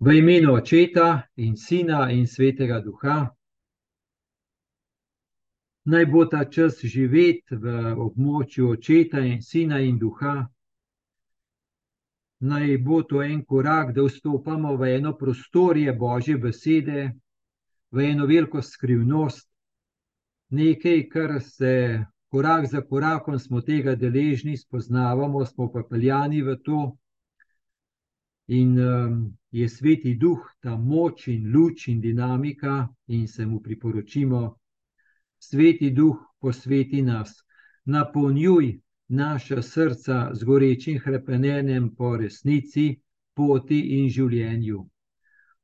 V 0.00 0.12
imenu 0.14 0.52
Očeta 0.52 1.28
in 1.34 1.56
Sina 1.56 2.10
in 2.10 2.26
Svetega 2.26 2.80
Duha. 2.80 3.34
Naj 5.84 6.06
bo 6.06 6.26
ta 6.30 6.44
čas 6.44 6.78
živeti 6.86 7.56
v 7.58 7.96
območju 7.98 8.68
Očeta 8.76 9.18
in 9.18 9.42
Sina 9.42 9.80
in 9.82 9.98
Duha. 9.98 10.46
Naj 12.40 12.76
bo 12.78 13.02
to 13.02 13.22
en 13.22 13.42
korak, 13.42 13.90
da 13.94 14.04
vstopamo 14.06 14.76
v 14.76 14.92
eno 15.00 15.16
prostorje 15.18 15.92
Božje 15.92 16.38
besede, 16.38 17.08
v 17.90 18.04
eno 18.12 18.26
veliko 18.30 18.62
skrivnost, 18.62 19.48
nekaj, 20.54 21.08
kar 21.10 21.40
se 21.42 22.04
korak 22.30 22.70
za 22.70 22.84
korakom 22.86 23.38
smo 23.38 23.60
tega 23.66 23.96
deležni, 23.98 24.54
spoznavamo, 24.56 25.42
smo 25.44 25.72
pa 25.72 25.82
peljani 25.82 26.42
v 26.42 26.56
to. 26.62 26.84
In 28.46 28.78
um, 28.78 29.37
je 29.50 29.68
sveti 29.68 30.14
duh, 30.14 30.42
ta 30.60 30.76
moč 30.76 31.28
in 31.28 31.52
luč 31.52 31.88
in 31.88 32.00
dinamika, 32.00 32.88
in 33.06 33.28
se 33.28 33.46
mu 33.46 33.60
priporočimo. 33.60 34.58
Sveti 35.38 35.90
duh, 35.90 36.16
posveti 36.40 37.02
nas, 37.02 37.32
napolnjuj 37.84 38.80
naša 39.08 39.62
srca 39.62 40.30
z 40.34 40.44
gorečim 40.44 41.00
hrepenenjem 41.00 41.94
po 41.96 42.16
resnici, 42.16 43.00
poti 43.34 43.80
in 43.98 44.08
življenju. 44.10 44.84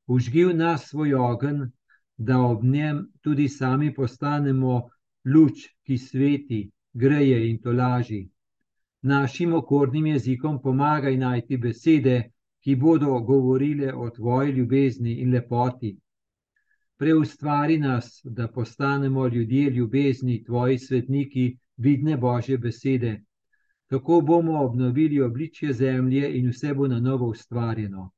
Užgi 0.07 0.45
v 0.45 0.53
nas 0.55 0.89
svoj 0.89 1.13
ogen, 1.13 1.71
da 2.17 2.39
ob 2.39 2.63
njem 2.63 3.05
tudi 3.21 3.47
sami 3.49 3.93
postanemo 3.93 4.89
luč, 5.25 5.67
ki 5.85 5.97
sveti, 5.97 6.61
greje 6.93 7.49
in 7.49 7.59
tolaži. 7.61 8.29
Našim 9.01 9.53
okornim 9.53 10.05
jezikom 10.05 10.61
pomagaj 10.61 11.17
najti 11.17 11.57
besede, 11.57 12.31
ki 12.65 12.75
bodo 12.75 13.19
govorile 13.21 13.93
o 13.93 14.09
tvoji 14.09 14.51
ljubezni 14.51 15.11
in 15.21 15.31
lepoti. 15.31 15.91
Preustvari 16.97 17.77
nas, 17.77 18.21
da 18.23 18.47
postanemo 18.47 19.27
ljudje 19.27 19.69
ljubezni, 19.69 20.43
tvoji 20.43 20.77
svetniki, 20.77 21.57
vidne 21.77 22.17
Božje 22.17 22.57
besede. 22.57 23.21
Tako 23.87 24.21
bomo 24.21 24.63
obnovili 24.63 25.21
obličje 25.21 25.73
zemlje 25.73 26.39
in 26.39 26.49
vse 26.49 26.73
bo 26.73 26.87
na 26.87 26.99
novo 26.99 27.27
ustvarjeno. 27.27 28.09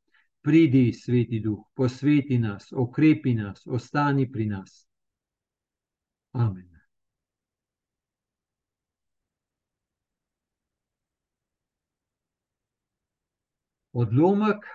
Pridi, 0.41 0.93
sveti 0.93 1.39
duh, 1.39 1.59
posveti 1.75 2.39
nas, 2.39 2.71
okrepi 2.71 3.33
nas, 3.33 3.67
ostani 3.67 4.31
pri 4.31 4.45
nas. 4.45 4.87
Amen. 6.31 6.76
Odlomek, 13.97 14.65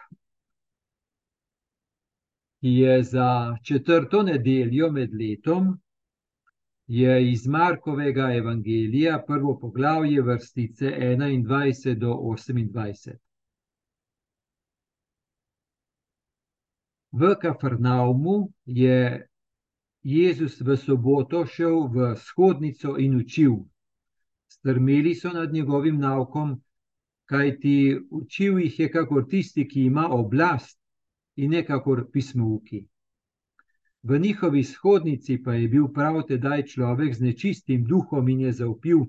ki 2.61 2.69
je 2.69 3.03
za 3.03 3.57
četrto 3.65 4.23
nedeljo 4.23 4.89
med 4.93 5.13
letom, 5.15 5.69
je 6.87 7.31
iz 7.31 7.47
Markovega 7.47 8.27
evangelija, 8.35 9.23
prvo 9.27 9.59
poglavje, 9.61 10.23
vrstice 10.23 10.87
21 10.87 11.95
do 11.99 12.09
28. 12.09 13.17
V 17.13 17.35
Kafarnaumu 17.43 18.53
je 18.65 19.29
Jezus 20.03 20.61
v 20.61 20.77
soboto 20.77 21.47
šel 21.47 21.87
v 21.95 22.11
shodnico 22.17 22.97
in 22.99 23.17
učil. 23.21 23.55
Strmeli 24.49 25.15
so 25.15 25.31
nad 25.31 25.53
njegovim 25.53 25.99
naukom, 25.99 26.59
kaj 27.27 27.59
ti 27.61 27.75
učil 28.11 28.59
jih 28.59 28.79
je, 28.81 28.89
kakor 28.91 29.27
tisti, 29.29 29.69
ki 29.69 29.85
ima 29.91 30.09
oblast 30.11 30.79
in 31.37 31.51
ne 31.51 31.65
kakor 31.65 32.07
pismovki. 32.13 32.87
V 34.03 34.19
njihovi 34.19 34.65
shodnici 34.65 35.39
pa 35.43 35.55
je 35.55 35.69
bil 35.69 35.89
prav 35.95 36.23
tedaj 36.29 36.67
človek 36.67 37.15
z 37.15 37.21
nečistim 37.21 37.85
duhom 37.85 38.29
in 38.29 38.41
je 38.41 38.53
zaupil: 38.53 39.05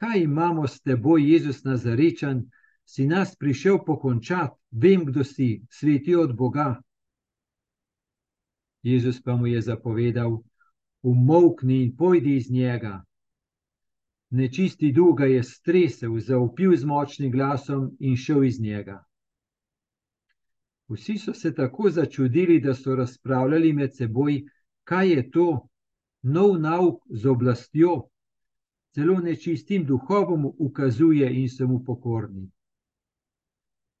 Kaj 0.00 0.22
imamo 0.22 0.66
s 0.66 0.80
teboj, 0.80 1.32
Jezus 1.32 1.64
Nazarečen, 1.64 2.46
si 2.84 3.06
nas 3.06 3.36
prišel 3.36 3.84
pokončati, 3.84 4.56
vem, 4.70 5.04
kdo 5.04 5.24
si, 5.24 5.62
sveti 5.70 6.14
od 6.14 6.36
Boga. 6.36 6.80
Jezus 8.82 9.22
pa 9.22 9.36
mu 9.36 9.46
je 9.46 9.60
zapovedal: 9.60 10.40
Umokni 11.02 11.82
in 11.82 11.96
pojdi 11.96 12.36
iz 12.36 12.50
njega, 12.50 13.04
Nečisti 14.30 14.92
duh 14.92 15.16
ga 15.18 15.26
je 15.26 15.42
stresel, 15.42 16.18
zaupil 16.18 16.76
z 16.76 16.84
močnim 16.84 17.32
glasom 17.32 17.96
in 17.98 18.16
šel 18.16 18.44
iz 18.44 18.60
njega. 18.60 19.00
Vsi 20.88 21.18
so 21.18 21.34
se 21.34 21.54
tako 21.54 21.90
začudili, 21.90 22.60
da 22.60 22.74
so 22.74 22.94
razpravljali 22.94 23.72
med 23.72 23.96
seboj, 23.96 24.42
kaj 24.84 25.10
je 25.10 25.30
to, 25.30 25.48
nov 26.22 26.56
nauk 26.60 27.02
z 27.10 27.26
oblastjo, 27.26 27.96
celo 28.94 29.20
nečistim 29.20 29.84
duhovom 29.86 30.46
ukazuje 30.58 31.30
in 31.42 31.48
so 31.48 31.66
mu 31.66 31.84
pokorni. 31.84 32.50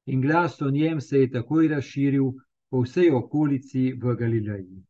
In 0.06 0.20
glas 0.20 0.62
o 0.62 0.70
njem 0.70 1.00
se 1.00 1.20
je 1.20 1.30
takoj 1.30 1.68
razširil 1.68 2.32
po 2.70 2.82
vsej 2.82 3.10
okolici 3.10 3.92
v 3.92 4.14
Galileji. 4.14 4.82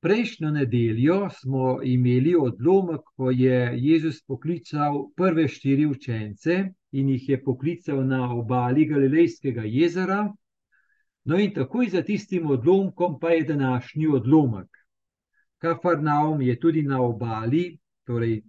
Prejšnjo 0.00 0.50
nedeljo 0.50 1.28
smo 1.30 1.80
imeli 1.84 2.34
odlomek, 2.34 3.00
ko 3.16 3.30
je 3.30 3.56
Jezus 3.76 4.22
poklical 4.24 4.94
prve 5.16 5.44
štiri 5.48 5.84
učence 5.86 6.56
in 6.92 7.08
jih 7.08 7.28
je 7.28 7.38
poklical 7.44 8.00
na 8.06 8.20
obali 8.32 8.86
Galilejskega 8.88 9.66
jezera. 9.68 10.22
No, 11.24 11.36
in 11.38 11.52
takoj 11.54 11.90
za 11.92 12.02
tistim 12.02 12.48
odlomkom 12.50 13.18
pa 13.20 13.34
je 13.34 13.44
današnji 13.52 14.08
odlomek. 14.08 14.68
Kafarnaum 15.58 16.40
je 16.42 16.56
tudi 16.60 16.82
na 16.82 17.02
obali, 17.02 17.78
torej 18.06 18.40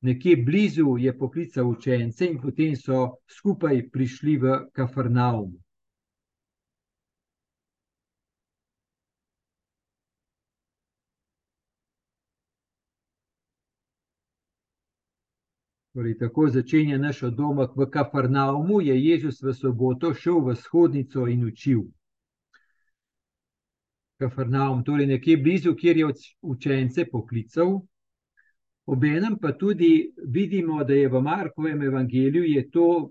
nekje 0.00 0.36
blizu 0.36 0.96
je 0.98 1.18
poklical 1.18 1.68
učence 1.70 2.26
in 2.30 2.38
potem 2.40 2.76
so 2.76 3.16
skupaj 3.26 3.88
prišli 3.90 4.36
v 4.36 4.58
Kafarnaum. 4.72 5.61
Torej, 15.92 16.18
tako 16.18 16.48
začenja 16.48 16.96
naš 16.98 17.22
odlomek 17.22 17.70
v 17.76 17.86
Kafarnaumu, 17.90 18.80
je 18.80 18.94
Jezus 18.96 19.42
v 19.42 19.52
soboto 19.52 20.14
šel 20.14 20.40
v 20.40 20.54
shodnico 20.56 21.26
in 21.28 21.44
učil. 21.44 21.82
Kafarnaum, 24.16 24.84
torej 24.84 25.06
nekje 25.06 25.36
blizu, 25.36 25.74
kjer 25.74 25.96
je 25.96 26.06
učence 26.42 27.04
poklical. 27.10 27.82
Obenem 28.86 29.36
pa 29.38 29.52
tudi 29.52 30.12
vidimo, 30.32 30.84
da 30.84 30.94
je 30.94 31.08
v 31.08 31.20
Markovem 31.20 31.82
evangeliju 31.82 32.70
to 32.72 33.10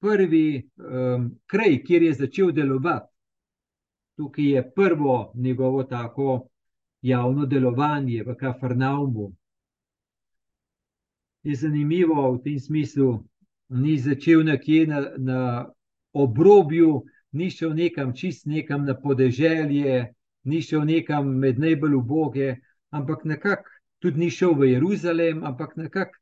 prvi 0.00 0.68
um, 0.76 1.30
kraj, 1.46 1.80
kjer 1.86 2.02
je 2.02 2.12
začel 2.14 2.52
delovati. 2.52 3.08
Tukaj 4.16 4.44
je 4.44 4.66
prvo 4.74 5.32
njegovo 5.34 5.84
tako 5.84 6.48
javno 7.02 7.46
delovanje 7.46 8.22
v 8.22 8.36
Kafarnaumu 8.36 9.32
je 11.46 11.54
zanimivo 11.54 12.32
v 12.32 12.42
tem 12.42 12.58
smislu, 12.58 13.24
ni 13.68 13.98
začel 13.98 14.42
nekje 14.44 14.86
na, 14.86 15.00
na 15.16 15.40
obrobju, 16.12 17.04
ni 17.32 17.50
šel 17.50 17.74
nekam 17.74 18.14
čist 18.14 18.46
nekam 18.46 18.84
na 18.84 18.96
podeželje, 18.98 20.10
ni 20.44 20.62
šel 20.62 20.82
nekam 20.84 21.30
med 21.38 21.58
najbolj 21.62 21.94
uboge, 21.94 22.56
ampak 22.90 23.24
nekako 23.24 23.70
tudi 24.02 24.24
ni 24.24 24.30
šel 24.30 24.58
v 24.58 24.72
Jeruzalem, 24.72 25.44
ampak 25.44 25.76
nekako 25.76 26.18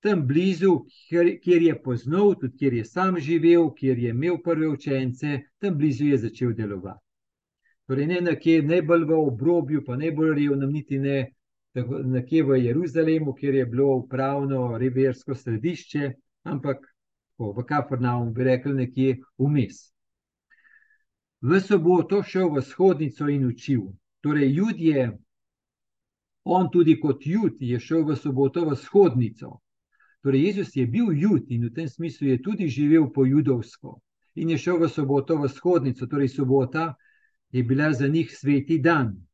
tam 0.00 0.26
blizu, 0.26 0.86
kjer, 1.08 1.34
kjer 1.42 1.62
je 1.62 1.78
poznal, 1.82 2.34
tudi 2.40 2.56
kjer 2.56 2.74
je 2.80 2.84
sam 2.84 3.20
živel, 3.20 3.74
kjer 3.74 3.98
je 3.98 4.10
imel 4.16 4.38
prve 4.44 4.68
učence, 4.68 5.40
tam 5.58 5.76
blizu 5.78 6.12
je 6.14 6.18
začel 6.28 6.52
delovati. 6.56 7.02
Torej, 7.86 8.06
ne 8.06 8.20
nekje 8.20 8.62
najbolj 8.62 9.04
v 9.04 9.18
obrobju, 9.20 9.84
pa 9.84 9.96
najbolj 9.96 10.32
revnem, 10.34 10.72
niti 10.72 10.98
ne 10.98 11.35
nekje 11.84 12.42
v 12.42 12.58
Jeruzalemu, 12.64 13.34
kjer 13.34 13.54
je 13.54 13.66
bilo 13.66 13.96
upravno 13.96 14.78
reversko 14.78 15.34
središče, 15.34 16.12
ampak 16.44 16.84
tako, 17.36 17.52
v 17.52 17.64
Kaprnaumu 17.64 18.32
bi 18.32 18.44
rekli 18.44 18.74
nekje 18.74 19.16
vmes. 19.38 19.92
V 21.40 21.60
soboto 21.60 22.22
šel 22.22 22.48
v 22.50 22.62
shodnico 22.62 23.28
in 23.28 23.46
učil. 23.46 23.92
Torej, 24.20 24.54
jud 24.56 24.80
je, 24.80 25.18
on 26.44 26.70
tudi 26.70 27.00
kot 27.00 27.26
jud, 27.26 27.60
je 27.60 27.78
šel 27.80 28.04
v 28.04 28.16
soboto 28.16 28.64
v 28.64 28.76
shodnico. 28.76 29.60
Torej, 30.22 30.46
Jezus 30.46 30.76
je 30.76 30.86
bil 30.86 31.12
jud 31.12 31.44
in 31.50 31.68
v 31.68 31.74
tem 31.74 31.88
smislu 31.88 32.28
je 32.28 32.42
tudi 32.42 32.68
živel 32.68 33.12
po 33.12 33.26
judovsko. 33.26 34.00
In 34.34 34.50
je 34.50 34.58
šel 34.58 34.80
v 34.80 34.88
soboto 34.88 35.36
v 35.36 35.48
shodnico, 35.48 36.06
torej 36.06 36.28
sobota 36.28 36.96
je 37.52 37.62
bila 37.62 37.92
za 37.92 38.08
njih 38.08 38.32
sveti 38.32 38.78
dan, 38.78 39.25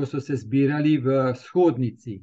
ko 0.00 0.06
so 0.06 0.20
se 0.20 0.36
zbirali 0.36 0.96
v 0.98 1.34
shodnici. 1.36 2.22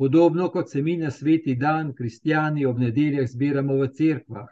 Podobno 0.00 0.48
kot 0.48 0.70
se 0.70 0.82
mi 0.82 0.96
na 0.96 1.10
sveti 1.10 1.54
dan, 1.54 1.92
kristijani 1.94 2.64
ob 2.66 2.78
nedeljah 2.78 3.26
zbiramo 3.28 3.76
v 3.76 3.88
cerkvah. 3.92 4.48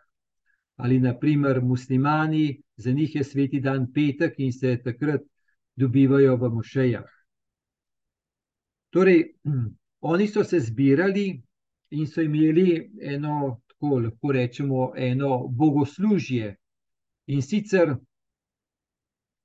Ali 0.77 0.99
naprimer 1.01 1.63
muslimani, 1.63 2.61
za 2.77 2.93
njih 2.93 3.15
je 3.15 3.25
sveti 3.25 3.61
dan 3.61 3.87
petek 3.93 4.35
in 4.39 4.53
se 4.53 4.77
takrat 4.85 5.23
dobivajo 5.77 6.37
v 6.37 6.51
mošejah. 6.59 7.09
Torej, 8.91 9.25
oni 10.13 10.29
so 10.29 10.45
se 10.45 10.61
zbirali 10.61 11.43
in 11.91 12.07
so 12.07 12.21
imeli 12.21 12.91
eno, 13.01 13.63
tako 13.67 14.01
lahko 14.05 14.33
rečemo, 14.33 14.93
eno 14.97 15.47
bogoslužje. 15.49 16.57
In 17.27 17.43
sicer 17.43 17.97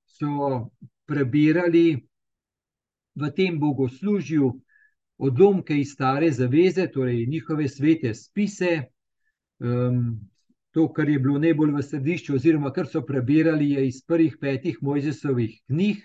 so 0.03 0.67
prebirali 1.05 2.08
v 3.19 3.31
tem 3.35 3.59
bogoslužju 3.59 4.53
odlomke 5.19 5.75
iz 5.79 5.91
stare 5.93 6.31
zaveze, 6.31 6.87
torej 6.87 7.25
njihove 7.25 7.67
svete 7.67 8.13
spise. 8.13 8.83
Um, 9.59 10.29
to, 10.71 10.87
kar 10.93 11.09
je 11.09 11.19
bilo 11.19 11.39
najbolj 11.39 11.73
v 11.75 11.83
središču, 11.83 12.35
oziroma 12.35 12.71
kar 12.71 12.87
so 12.87 13.01
prebirali, 13.05 13.71
je 13.71 13.87
iz 13.87 14.03
prvih 14.05 14.37
petih 14.41 14.77
Mojzesovih 14.81 15.57
knjig, 15.67 16.03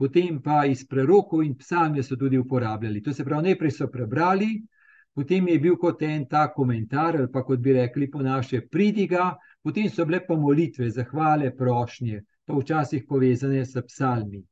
potem 0.00 0.40
pa 0.42 0.64
iz 0.66 0.86
prerokov 0.88 1.44
in 1.44 1.54
psalme 1.60 2.02
so 2.02 2.16
tudi 2.16 2.38
uporabljali. 2.38 3.02
To 3.02 3.12
se 3.12 3.24
pravi, 3.24 3.50
najprej 3.50 3.74
so 3.76 3.90
prebrali, 3.92 4.48
potem 5.14 5.48
je 5.48 5.58
bil 5.60 5.76
kot 5.76 6.02
en 6.02 6.24
ta 6.28 6.46
komentar, 6.54 7.16
ali 7.16 7.28
pa 7.32 7.44
kot 7.44 7.60
bi 7.60 7.76
rekli 7.76 8.10
po 8.10 8.22
naše, 8.22 8.62
pridiga, 8.68 9.34
potem 9.62 9.90
so 9.90 10.06
bile 10.08 10.22
pa 10.26 10.34
molitve, 10.36 10.90
zahvale, 10.90 11.52
prošnje, 11.56 12.22
pa 12.46 12.56
včasih 12.56 13.04
povezane 13.08 13.64
s 13.64 13.76
psalmi. 13.86 14.42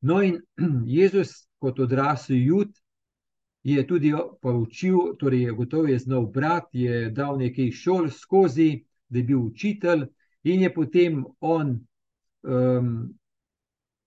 No, 0.00 0.22
in 0.22 0.40
Jezus, 0.98 1.48
kot 1.58 1.78
odrasel 1.80 2.36
jud, 2.36 2.72
je 3.66 3.86
tudi 3.86 4.12
poučil, 4.40 5.16
torej 5.18 5.42
je 5.42 5.52
gotovo 5.52 5.88
je 5.88 5.98
znal 5.98 6.26
brati, 6.26 6.80
je 6.80 7.10
dal 7.10 7.38
nekaj 7.38 7.70
šol 7.70 8.10
skozi, 8.10 8.84
da 9.08 9.18
je 9.18 9.24
bil 9.24 9.40
učitelj, 9.40 10.04
in 10.42 10.62
je 10.62 10.74
potem 10.74 11.24
on, 11.40 11.80
um, 12.42 12.92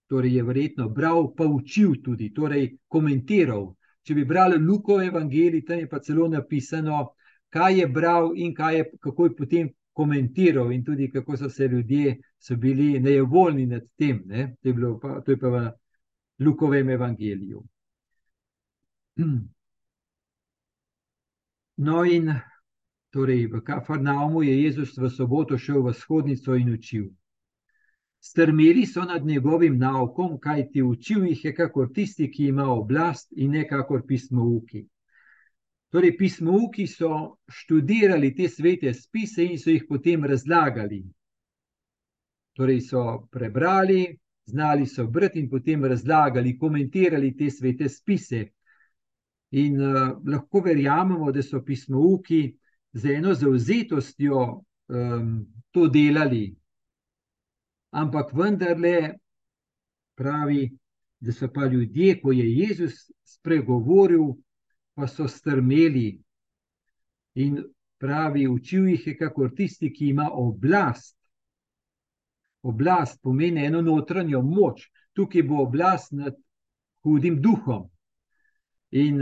torej 0.07 0.36
je 0.36 0.44
verjetno 0.44 0.89
bral, 0.89 1.33
pa 1.36 1.45
učil 1.45 1.97
tudi, 2.03 2.31
torej 2.33 2.77
komentiral. 2.88 3.74
Če 4.03 4.15
bi 4.15 4.24
brali 4.25 4.57
Lukov 4.57 5.03
evangelij, 5.03 5.65
tam 5.68 5.83
je 5.83 5.89
pa 5.89 6.00
celo 6.00 6.30
napisano, 6.31 7.09
kaj 7.50 7.80
je 7.80 7.88
bral 7.88 8.31
in 8.36 8.56
je, 8.56 8.86
kako 9.00 9.25
je 9.25 9.36
potem 9.36 9.69
komentiral, 9.94 10.71
in 10.71 10.86
tudi 10.86 11.09
kako 11.12 11.38
so 11.38 11.50
se 11.50 11.68
ljudje 11.68 12.15
so 12.39 12.56
bili 12.56 13.00
nejevoljni 13.00 13.65
nad 13.65 13.83
tem. 13.97 14.24
Ne? 14.25 14.56
To, 14.62 14.69
je 14.69 14.75
pa, 15.01 15.21
to 15.21 15.31
je 15.31 15.39
pa 15.39 15.50
v 15.50 15.68
Lukovem 16.39 16.89
evangeliju. 16.89 17.63
No, 21.80 22.03
in 22.03 22.27
torej 23.09 23.45
v 23.47 23.62
Kafarnaumu 23.63 24.41
je 24.44 24.51
Jezus 24.63 24.97
v 24.97 25.07
soboto 25.07 25.57
šel 25.57 25.80
v 25.86 25.94
shodnico 25.95 26.56
in 26.59 26.74
učil. 26.74 27.06
Strmeli 28.19 28.86
so 28.86 29.06
nad 29.07 29.25
njegovim 29.25 29.77
naukom, 29.80 30.39
kaj 30.39 30.65
ti 30.71 30.83
učil 30.83 31.24
jih 31.25 31.45
je, 31.45 31.53
kakor 31.56 31.88
tisti, 31.95 32.27
ki 32.31 32.50
ima 32.51 32.68
oblast, 32.68 33.31
in 33.31 33.51
ne 33.51 33.63
kakor 33.68 34.03
pismouki. 34.07 34.83
Torej, 35.89 36.18
pismouki 36.18 36.88
so 36.88 37.38
študirali 37.47 38.36
te 38.36 38.50
svete 38.50 38.94
spise 38.94 39.47
in 39.47 39.57
so 39.57 39.71
jih 39.71 39.88
potem 39.88 40.25
razlagali. 40.25 41.00
Torej, 42.59 42.81
so 42.91 43.06
prebrali, 43.31 44.19
znali 44.50 44.88
so 44.88 45.06
brati 45.07 45.40
in 45.40 45.50
potem 45.50 45.86
razlagali, 45.86 46.57
komentirali 46.57 47.36
te 47.38 47.50
svete 47.51 47.90
spise. 47.90 48.48
In 49.51 49.80
uh, 49.81 50.18
lahko 50.25 50.62
verjamemo, 50.66 51.31
da 51.31 51.42
so 51.42 51.62
pismouki 51.66 52.42
z 52.94 53.16
eno 53.16 53.34
zauzetostjo 53.34 54.42
um, 54.90 55.31
to 55.72 55.88
delali, 55.88 56.56
ampak 57.92 58.34
vendarle 58.34 59.18
pravi, 60.18 60.69
da 61.19 61.34
so 61.34 61.50
pa 61.54 61.66
ljudje, 61.66 62.19
ko 62.22 62.31
je 62.31 62.46
Jezus 62.46 63.10
spregovoril, 63.25 64.34
pa 64.94 65.07
so 65.07 65.28
strmeli 65.28 66.19
in 67.36 67.63
pravi, 67.98 68.48
učil 68.48 68.88
jih 68.88 69.07
je, 69.07 69.18
kakor 69.18 69.51
tisti, 69.56 69.94
ki 69.94 70.10
ima 70.13 70.30
oblast. 70.31 71.19
Oblast 72.61 73.21
pomeni 73.21 73.65
eno 73.65 73.81
notranjo 73.81 74.41
moč, 74.41 74.89
tukaj 75.13 75.44
bo 75.44 75.63
oblast 75.63 76.11
nad 76.11 76.35
hudim 77.03 77.39
duhom. 77.41 77.88
In 78.91 79.21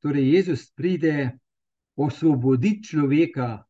torej 0.00 0.34
Jezus 0.34 0.70
pride 0.70 1.38
osvoboditi 1.96 2.84
človeka, 2.92 3.64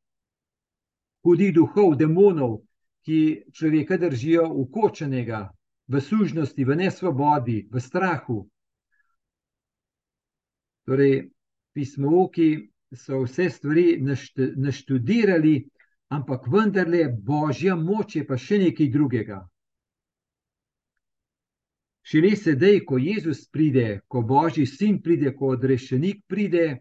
hudih 1.25 1.55
duhov, 1.55 1.97
demonov, 1.97 2.61
ki 3.05 3.51
človeka 3.53 3.97
držijo 3.97 4.45
ukočenega, 4.63 5.49
v 5.89 6.01
sužnosti, 6.01 6.65
v 6.65 6.77
nesvobodi, 6.77 7.59
v 7.73 7.81
strahu. 7.81 8.45
Torej, 10.87 11.31
pismovki 11.73 12.71
so 12.95 13.25
vse 13.25 13.49
stvari 13.51 13.99
naštudirali, 14.57 15.55
ampak 16.11 16.47
vendarle 16.51 17.09
božja 17.09 17.77
moč 17.77 18.17
je 18.17 18.27
pa 18.27 18.37
še 18.37 18.59
nekaj 18.59 18.91
drugega. 18.91 19.41
Šele 22.03 22.35
sedaj, 22.37 22.81
ko 22.89 22.99
Jezus 22.99 23.45
pride, 23.47 24.01
ko 24.09 24.23
Božji 24.27 24.67
sin 24.67 24.99
pride, 25.03 25.31
ko 25.37 25.53
odrešenik 25.55 26.25
pride, 26.27 26.81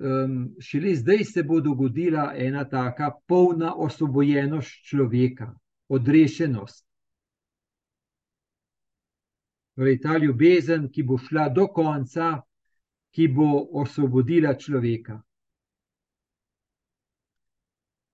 um, 0.00 0.54
šele 0.60 0.94
zdaj 0.96 1.24
se 1.24 1.42
bo 1.42 1.60
dogodila 1.60 2.32
ena 2.36 2.64
taka 2.64 3.10
polna 3.26 3.74
osvobojenost 3.74 4.88
človeka, 4.88 5.52
odrešenost. 5.88 6.86
Torej, 9.76 10.00
ta 10.00 10.16
ljubezen, 10.18 10.88
ki 10.90 11.02
bo 11.02 11.18
šla 11.18 11.48
do 11.54 11.68
konca, 11.68 12.38
ki 13.14 13.28
bo 13.28 13.68
osvobodila 13.82 14.54
človeka. 14.58 15.20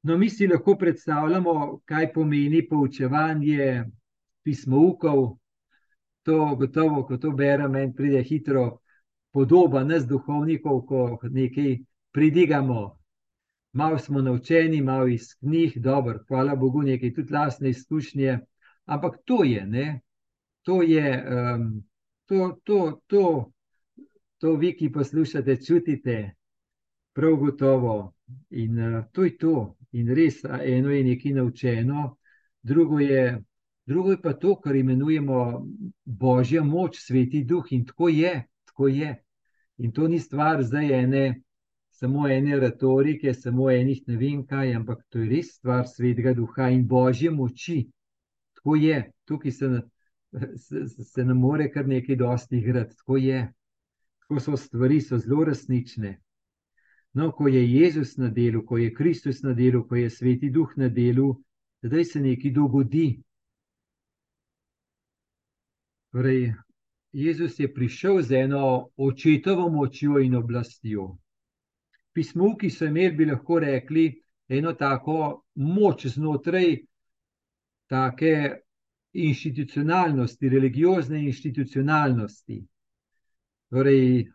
No, 0.05 0.19
mi 0.19 0.29
si 0.31 0.47
lahko 0.47 0.75
predstavljamo, 0.77 1.81
kaj 1.89 2.11
pomeni 2.13 2.61
poučevanje 2.69 3.85
pismovkov, 4.45 5.23
to 6.23 6.57
gotovo, 6.61 7.05
ko 7.09 7.17
to 7.17 7.31
berem, 7.33 7.73
meni 7.73 7.95
pride 7.97 8.21
hitro 8.23 8.65
podoba 9.33 9.81
nas, 9.85 10.05
duhovnikov, 10.07 10.83
ko 10.87 11.19
nekaj 11.23 11.79
pridigamo. 12.13 12.83
Malo 13.73 13.99
smo 13.99 14.21
naučeni, 14.23 14.83
malo 14.83 15.07
iz 15.09 15.33
knjig, 15.41 15.79
dobro, 15.81 16.21
hvala 16.29 16.55
Bogu, 16.57 16.83
nekaj 16.83 17.15
tudi 17.15 17.33
lastne 17.33 17.71
izkušnje. 17.73 18.39
Ampak 18.85 19.17
to 19.25 19.45
je, 19.45 19.67
ne? 19.67 20.01
to 20.63 20.83
je, 20.83 21.25
um, 21.33 21.85
to, 22.29 22.61
to, 22.65 23.01
to, 23.07 23.53
to 24.39 24.53
vi, 24.57 24.75
ki 24.77 24.93
poslušate, 24.93 25.57
čutite, 25.65 26.35
prav 27.13 27.37
gotovo. 27.37 28.13
In 28.51 28.79
uh, 28.79 29.05
to 29.13 29.25
je 29.25 29.37
to. 29.39 29.77
In 29.95 30.11
res, 30.15 30.43
eno 30.45 30.91
je 30.91 31.03
nekaj 31.07 31.33
naučeno, 31.39 32.17
drugo 32.63 32.99
je 32.99 33.43
drugo 33.87 34.11
je 34.11 34.23
pa 34.23 34.33
to, 34.33 34.57
kar 34.61 34.77
imenujemo 34.77 35.67
božja 36.05 36.65
moč, 36.65 36.99
sveti 36.99 37.45
duh 37.45 37.65
in 37.71 37.85
tako 37.87 38.09
je, 38.09 38.45
tako 38.65 38.89
je. 38.89 39.17
In 39.79 39.93
to 39.93 40.09
ni 40.09 40.19
stvar 40.19 40.63
zdaj 40.63 40.93
ene, 41.03 41.25
samo 41.91 42.29
ene 42.29 42.61
retorike, 42.61 43.35
samo 43.35 43.71
enih 43.71 44.03
ne 44.07 44.17
vem 44.17 44.47
kaj, 44.47 44.75
ampak 44.75 45.05
to 45.09 45.19
je 45.19 45.29
res 45.31 45.55
stvar 45.59 45.87
svetega 45.89 46.35
duha 46.35 46.71
in 46.71 46.87
božje 46.87 47.31
moči. 47.31 47.85
Tako 48.55 48.77
je, 48.77 49.03
tukaj 49.25 49.53
se, 49.53 49.71
se, 50.57 50.87
se 50.89 51.25
ne 51.25 51.35
more 51.35 51.71
kar 51.71 51.89
nekaj 51.89 52.17
dosti 52.17 52.59
igrati, 52.59 52.97
tako 52.97 53.17
je. 53.17 53.47
Tako 54.25 54.41
so 54.41 54.57
stvari, 54.57 55.01
so 55.01 55.19
zelo 55.19 55.45
resnične. 55.45 56.19
No, 57.15 57.33
ko 57.33 57.49
je 57.49 57.63
Jezus 57.73 58.17
na 58.17 58.29
delu, 58.29 58.65
ko 58.67 58.79
je 58.79 58.95
Kristus 58.95 59.43
na 59.43 59.53
delu, 59.55 59.85
ko 59.89 59.97
je 59.97 60.11
sveti 60.11 60.51
duh 60.51 60.73
na 60.77 60.89
delu, 60.89 61.29
zdaj 61.83 62.05
se 62.05 62.21
nekaj 62.21 62.51
dogodi. 62.51 63.21
Torej, 66.11 66.55
Jezus 67.13 67.61
je 67.61 67.75
prišel 67.75 68.23
z 68.23 68.33
eno 68.33 68.89
očetovo 68.97 69.69
močjo 69.71 70.19
in 70.19 70.35
oblastjo. 70.35 71.17
Pismovki 72.13 72.71
so 72.71 72.87
imeli, 72.91 73.15
bi 73.17 73.31
lahko 73.31 73.59
rekli, 73.59 74.09
eno 74.49 74.73
tako 74.73 75.45
moč 75.55 76.07
znotraj 76.07 76.77
take 77.87 78.35
institucionalnosti, 79.13 80.49
religiozne 80.49 81.23
institucionalnosti. 81.25 82.65
Torej, 83.71 84.31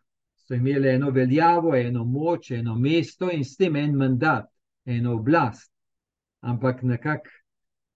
so 0.50 0.56
imeli 0.56 0.90
eno 0.90 1.12
veljavo, 1.12 1.76
eno 1.76 2.04
moč, 2.04 2.52
eno 2.52 2.76
mesto 2.76 3.28
in 3.32 3.44
s 3.46 3.56
tem 3.56 3.76
en 3.76 3.94
mandat, 3.96 4.48
eno 4.86 5.14
oblast. 5.14 5.70
Ampak 6.42 6.82
nekako 6.84 7.30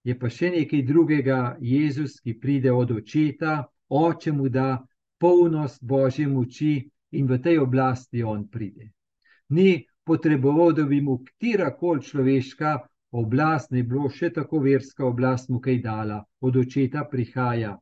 je 0.04 0.14
pa 0.18 0.30
še 0.30 0.52
nekaj 0.54 0.84
drugega, 0.86 1.56
Jezus, 1.58 2.20
ki 2.22 2.36
pride 2.38 2.70
od 2.70 2.92
očeta, 2.94 3.64
oče 3.90 4.32
mu 4.32 4.46
da 4.48 4.84
polnost 5.18 5.82
božje 5.82 6.28
moči 6.30 6.76
in 7.10 7.26
v 7.26 7.40
tej 7.42 7.58
oblasti 7.58 8.22
on 8.22 8.46
pride. 8.46 8.92
Ni 9.50 9.82
potreboval, 10.06 10.76
da 10.78 10.86
bi 10.86 11.00
mu 11.02 11.24
kjerkoli 11.40 12.06
človeška 12.06 12.76
oblast, 13.18 13.74
ne 13.74 13.82
bilo 13.82 14.06
še 14.06 14.30
tako 14.30 14.62
verska 14.62 15.08
oblast, 15.10 15.50
mu 15.50 15.58
kaj 15.58 15.80
dala, 15.82 16.22
od 16.38 16.62
očeta 16.62 17.02
prihaja. 17.10 17.74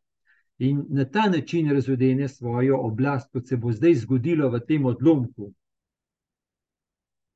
In 0.58 0.84
na 0.88 1.04
ta 1.04 1.28
način 1.28 1.70
razodene 1.70 2.28
svojo 2.28 2.78
oblast, 2.80 3.32
kot 3.32 3.48
se 3.48 3.56
bo 3.56 3.72
zdaj 3.72 3.94
zgodilo 3.94 4.50
v 4.50 4.60
tem 4.66 4.84
odlomku. 4.86 5.52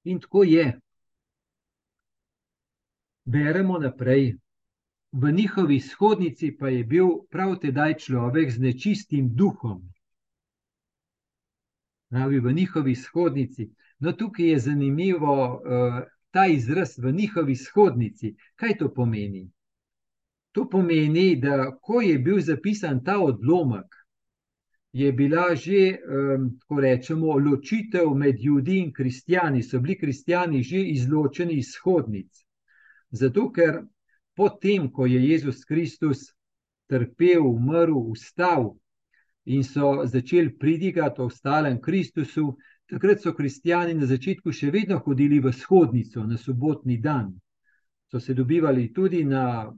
In 0.05 0.21
tako 0.21 0.45
je. 0.45 0.81
Beremo 3.25 3.79
naprej. 3.79 4.37
V 5.13 5.33
njihovi 5.33 5.81
shodnici 5.81 6.57
pa 6.59 6.69
je 6.69 6.85
bil 6.85 7.09
prav 7.31 7.57
tedaj 7.59 7.95
človek 7.99 8.51
z 8.51 8.61
nečistim 8.61 9.31
duhom. 9.35 9.83
Pravi 12.09 12.39
v 12.41 12.53
njihovi 12.53 12.95
shodnici. 12.95 13.71
No, 13.99 14.13
tukaj 14.13 14.47
je 14.47 14.59
zanimivo 14.59 15.55
uh, 15.55 16.03
ta 16.31 16.47
izraz 16.47 16.99
v 16.99 17.13
njihovi 17.13 17.57
shodnici. 17.57 18.37
Kaj 18.55 18.79
to 18.79 18.93
pomeni? 18.95 19.49
To 20.57 20.65
pomeni, 20.65 21.37
da 21.37 21.71
ko 21.83 22.01
je 22.01 22.17
bil 22.19 22.39
zapisan 22.41 23.03
ta 23.05 23.19
odlomek, 23.21 23.93
je 24.97 25.13
bila 25.13 25.51
že, 25.55 25.99
tako 26.61 26.81
rečemo, 26.81 27.35
ločitev 27.37 28.15
med 28.17 28.41
ljudmi 28.41 28.79
in 28.87 28.93
kristijani. 28.93 29.63
So 29.63 29.81
bili 29.81 29.99
kristijani 29.99 30.63
že 30.63 30.81
izločeni 30.81 31.59
iz 31.61 31.75
shodnic. 31.75 32.41
Zato, 33.11 33.51
ker 33.53 33.83
potem, 34.35 34.89
ko 34.93 35.07
je 35.07 35.21
Jezus 35.29 35.65
Kristus 35.65 36.33
trpel, 36.89 37.45
umrl, 37.45 38.01
vstal 38.17 38.73
in 39.45 39.65
so 39.65 40.07
začeli 40.07 40.57
pridigati 40.59 41.21
o 41.21 41.29
ostalem 41.29 41.81
Kristusu, 41.81 42.57
takrat 42.89 43.21
so 43.21 43.35
kristijani 43.37 43.95
na 43.95 44.07
začetku 44.07 44.53
še 44.53 44.71
vedno 44.71 45.03
hodili 45.05 45.41
v 45.41 45.53
shodnico 45.53 46.25
na 46.25 46.41
sobotni 46.41 46.97
dan. 46.97 47.35
So 48.09 48.21
se 48.21 48.35
dobivali 48.35 48.93
tudi 48.93 49.25
na 49.25 49.69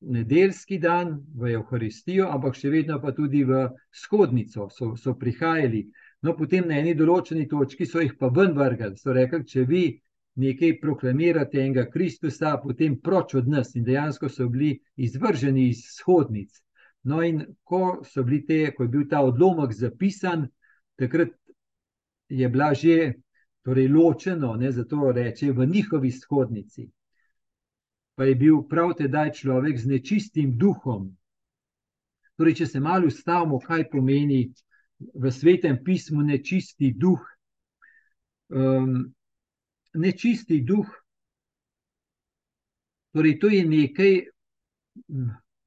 nedeljski 0.00 0.78
dan 0.78 1.26
v 1.34 1.52
Euharistijo, 1.52 2.28
ampak 2.30 2.56
še 2.56 2.70
vedno 2.70 2.98
pa 3.02 3.12
tudi 3.14 3.42
v 3.44 3.64
shodnico 3.90 4.68
so, 4.70 4.94
so 4.96 5.14
prihajali. 5.18 5.86
No, 6.22 6.34
potem 6.38 6.66
na 6.68 6.78
eni 6.78 6.94
določeni 6.98 7.46
točki 7.50 7.86
so 7.86 8.02
jih 8.02 8.14
pa 8.18 8.30
ven 8.34 8.54
vrgli. 8.56 8.96
So 8.98 9.14
rekli, 9.14 9.44
če 9.46 9.64
vi 9.66 9.84
nekaj 10.38 10.78
proklamirate 10.82 11.60
enega 11.62 11.88
Kristusa, 11.90 12.56
potem 12.62 12.98
proč 13.02 13.34
od 13.38 13.48
nas. 13.50 13.74
In 13.74 13.86
dejansko 13.86 14.30
so 14.30 14.48
bili 14.50 14.76
izvrženi 14.96 15.68
iz 15.72 15.84
shodnic. 15.98 16.54
No, 17.08 17.22
in 17.22 17.44
ko, 17.64 18.00
te, 18.04 18.58
ko 18.74 18.84
je 18.84 18.88
bil 18.92 19.06
ta 19.10 19.22
odlomek 19.24 19.72
zapisan, 19.74 20.48
takrat 20.98 21.34
je 22.28 22.48
bila 22.48 22.74
že 22.74 23.14
torej, 23.64 23.88
ločeno, 23.88 24.54
ne, 24.56 24.70
zato 24.72 25.12
reče 25.14 25.52
v 25.52 25.66
njihovi 25.66 26.10
shodnici 26.10 26.88
pa 28.18 28.26
je 28.26 28.34
bil 28.34 28.64
prav 28.66 28.96
tedaj 28.98 29.30
človek 29.38 29.78
z 29.78 29.86
nečistim 29.86 30.56
duhom. 30.58 31.12
Torej, 32.34 32.56
če 32.58 32.66
se 32.66 32.80
malo 32.82 33.06
ustavimo, 33.06 33.60
kaj 33.62 33.84
pomeni 33.92 34.40
v 34.98 35.30
svetem 35.30 35.78
pismu 35.86 36.24
nečisti 36.26 36.90
duh. 36.98 37.22
Um, 38.50 39.14
nečisti 39.94 40.58
duh, 40.66 40.88
torej 43.14 43.38
to 43.38 43.52
je 43.54 43.62
nekaj, 43.64 44.12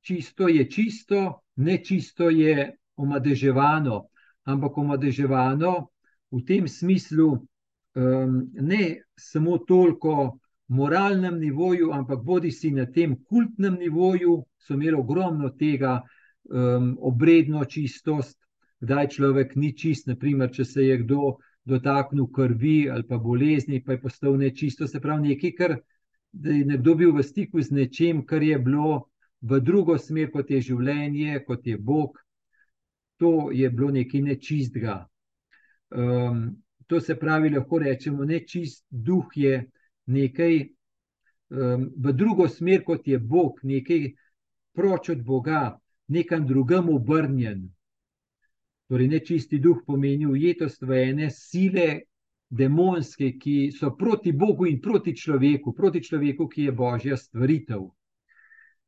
čisto 0.03 0.51
je 0.51 0.67
čisto, 0.67 1.47
nečisto 1.55 2.29
je 2.29 2.67
omadeževano, 2.99 4.07
ampak 4.43 4.77
omadeževano 4.77 5.87
v 6.31 6.43
tem 6.43 6.67
smislu 6.67 7.31
um, 7.31 8.51
ne 8.51 9.03
samo 9.15 9.57
toliko 9.57 10.41
moralnem 10.71 11.39
nivoju, 11.39 11.91
ampak 11.91 12.23
bodi 12.23 12.51
si 12.51 12.71
na 12.71 12.85
tem 12.85 13.15
kultnem 13.27 13.75
nivoju, 13.79 14.37
so 14.57 14.73
imeli 14.73 14.95
ogromno 14.95 15.49
tega, 15.59 15.99
um, 16.47 16.93
obredno 17.01 17.65
čistost, 17.65 18.37
kdaj 18.79 19.09
človek 19.17 19.55
ni 19.55 19.73
čist, 19.77 20.07
naprimer, 20.07 20.51
če 20.51 20.65
se 20.65 20.85
je 20.85 20.97
kdo 21.03 21.35
dotaknil 21.67 22.29
krvi 22.33 22.89
ali 22.89 23.03
pa 23.07 23.19
bolezni, 23.21 23.81
pa 23.83 23.97
je 23.97 24.01
postal 24.01 24.37
nečisto. 24.39 24.87
Se 24.87 25.01
pravi, 25.03 25.33
nekaj, 25.33 25.53
kar 25.59 25.75
je 26.31 26.63
nekdo 26.65 26.95
bil 26.95 27.11
v 27.17 27.23
stiku 27.23 27.61
z 27.61 27.75
nečem, 27.75 28.23
kar 28.25 28.43
je 28.43 28.57
bilo 28.59 29.11
v 29.41 29.59
drugo 29.59 29.97
smer, 29.99 30.31
kot 30.31 30.49
je 30.49 30.61
življenje, 30.71 31.43
kot 31.45 31.67
je 31.67 31.77
Bog. 31.77 32.15
To 33.19 33.51
je 33.51 33.69
bilo 33.69 33.91
nekaj 33.91 34.23
nečistega. 34.23 35.01
Um, 35.91 36.63
to 36.87 36.99
se 37.03 37.19
pravi, 37.19 37.51
lahko 37.51 37.83
rečemo, 37.83 38.23
nečist 38.25 38.85
duh 38.89 39.27
je 39.35 39.65
nekaj 40.11 40.57
um, 40.61 41.87
v 41.97 42.13
drugo 42.13 42.47
smer, 42.47 42.83
kot 42.83 43.07
je 43.07 43.19
Bog, 43.19 43.59
nekaj 43.63 44.11
proč 44.75 45.09
od 45.15 45.23
Boga, 45.23 45.77
nekam 46.07 46.47
drugam 46.47 46.89
obrnjen. 46.89 47.69
Torej, 48.91 49.07
nečisti 49.07 49.59
duh 49.59 49.83
pomeni 49.87 50.27
ujetost 50.27 50.83
v 50.83 51.03
ene 51.09 51.29
sile, 51.31 52.01
demonske, 52.51 53.37
ki 53.39 53.71
so 53.71 53.93
proti 53.95 54.33
Bogu 54.35 54.67
in 54.67 54.81
proti 54.81 55.15
človeku, 55.15 55.71
proti 55.73 56.03
človeku, 56.03 56.47
ki 56.51 56.67
je 56.67 56.71
božja 56.75 57.17
stvaritev. 57.17 57.85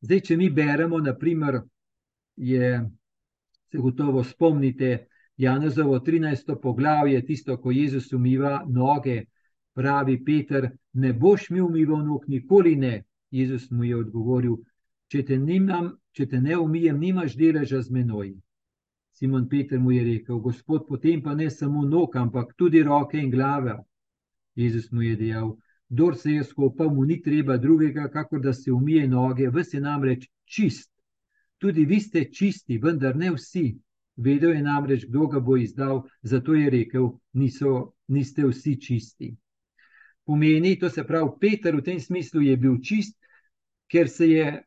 Zdaj, 0.04 0.20
če 0.20 0.38
mi 0.38 0.50
beremo, 0.52 1.00
naprimer, 1.00 1.62
je, 2.36 2.82
se 3.72 3.78
gotovo 3.80 4.24
spomnite, 4.24 5.08
Janozovo 5.38 6.00
13. 6.00 6.60
poglavje, 6.62 7.22
tisto, 7.26 7.56
ko 7.58 7.72
Jezus 7.72 8.12
umiva 8.14 8.62
noge, 8.68 9.24
pravi 9.74 10.24
Peter, 10.24 10.70
ne 10.94 11.14
boš 11.14 11.50
mi 11.50 11.62
umival 11.62 12.06
nog, 12.06 12.24
nikoli 12.28 12.76
ne. 12.76 13.04
Jezus 13.32 13.72
mu 13.72 13.84
je 13.84 13.98
odgovoril: 13.98 14.58
če 15.10 15.24
te, 15.26 15.38
nimam, 15.38 15.90
če 16.14 16.28
te 16.30 16.42
ne 16.42 16.58
umijem, 16.58 17.00
nimaš 17.00 17.36
deleža 17.38 17.82
z 17.82 17.92
menoj. 17.92 18.36
Simon 19.18 19.48
Peter 19.50 19.80
mu 19.80 19.92
je 19.92 20.04
rekel: 20.04 20.40
Gospod, 20.40 20.86
potem 20.88 21.22
pa 21.22 21.34
ne 21.36 21.50
samo 21.50 21.86
nog, 21.86 22.18
ampak 22.18 22.54
tudi 22.58 22.84
roke 22.84 23.18
in 23.18 23.32
glave. 23.32 23.80
Jezus 24.56 24.92
mu 24.92 25.02
je 25.02 25.16
dejal: 25.16 25.56
Kdor 25.90 26.18
se 26.18 26.38
je 26.38 26.44
skopal, 26.44 26.94
mu 26.94 27.06
ni 27.06 27.22
treba 27.22 27.58
drugega, 27.58 28.08
kakor 28.10 28.42
da 28.42 28.54
se 28.54 28.72
umije 28.72 29.08
noge, 29.08 29.50
vse 29.50 29.78
je 29.78 29.82
namreč 29.82 30.30
čist. 30.46 30.92
Tudi 31.58 31.86
vi 31.86 32.00
ste 32.00 32.30
čisti, 32.32 32.78
vendar 32.78 33.16
ne 33.16 33.32
vsi. 33.34 33.72
Vedel 34.16 34.54
je 34.54 34.62
namreč, 34.62 35.06
kdo 35.10 35.28
ga 35.28 35.40
bo 35.40 35.58
izdal, 35.58 36.04
zato 36.22 36.54
je 36.54 36.70
rekel: 36.70 37.10
niso, 37.34 37.94
Niste 38.08 38.46
vsi 38.46 38.76
čisti 38.82 39.36
pomeni, 40.26 40.80
to 40.80 40.90
se 40.90 41.04
pravi, 41.04 41.30
Peter 41.40 41.76
v 41.76 41.84
tem 41.84 42.00
smislu 42.00 42.42
je 42.42 42.58
bil 42.58 42.80
čist, 42.82 43.18
ker 43.92 44.10
se 44.10 44.28
je 44.28 44.64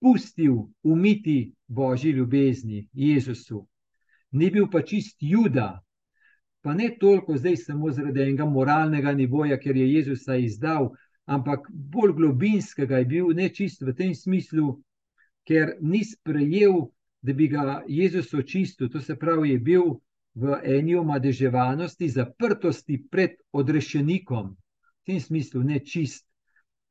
pustil 0.00 0.66
umiti 0.82 1.54
božji 1.66 2.12
ljubezni 2.12 2.88
Jezusu. 2.92 3.66
Ni 4.32 4.50
bil 4.50 4.68
pa 4.70 4.82
čist 4.82 5.16
Juda, 5.20 5.80
pa 6.60 6.74
ne 6.74 6.90
toliko 7.00 7.36
zdaj 7.36 7.56
samo 7.56 7.90
zaradi 7.90 8.22
enega 8.22 8.44
moralnega 8.44 9.12
nivoja, 9.12 9.58
ker 9.58 9.76
je 9.76 9.92
Jezusa 9.94 10.36
izdal, 10.36 10.90
ampak 11.26 11.70
bolj 11.70 12.12
globinskega 12.12 12.98
je 12.98 13.04
bil 13.04 13.30
nečist 13.34 13.82
v 13.82 13.94
tem 13.94 14.14
smislu, 14.14 14.76
ker 15.46 15.76
ni 15.80 16.04
sprejel, 16.04 16.90
da 17.22 17.32
bi 17.32 17.48
ga 17.48 17.82
Jezus 17.88 18.34
očistil. 18.34 18.90
To 18.90 19.00
se 19.00 19.16
pravi, 19.16 19.50
je 19.50 19.58
bil 19.58 19.86
v 20.34 20.60
eni 20.62 20.94
omadeževanosti, 20.94 22.08
zaprtosti 22.08 23.00
pred 23.10 23.38
odrešenikom 23.52 24.54
tem 25.06 25.20
smislu 25.20 25.62
ne 25.62 25.78
čist, 25.84 26.26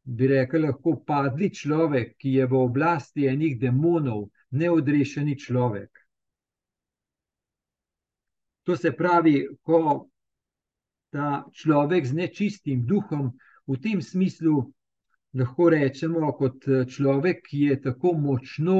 bi 0.05 0.27
rekel, 0.29 0.67
lahko 0.67 0.95
padli 1.05 1.49
človek, 1.51 2.15
ki 2.21 2.37
je 2.39 2.47
v 2.47 2.57
oblasti 2.57 3.27
enih 3.27 3.57
demonov, 3.59 4.29
neodrešeni 4.55 5.35
človek. 5.37 5.89
To 8.65 8.77
se 8.77 8.91
pravi, 8.91 9.45
ko 9.61 10.09
ta 11.13 11.45
človek 11.53 12.05
z 12.05 12.13
nečistim 12.13 12.85
duhom, 12.85 13.33
v 13.67 13.77
tem 13.81 14.01
smislu 14.01 14.63
lahko 15.33 15.69
rečemo, 15.73 16.31
kot 16.37 16.65
človek, 16.89 17.43
ki 17.49 17.59
je 17.69 17.81
tako 17.81 18.13
močno 18.17 18.79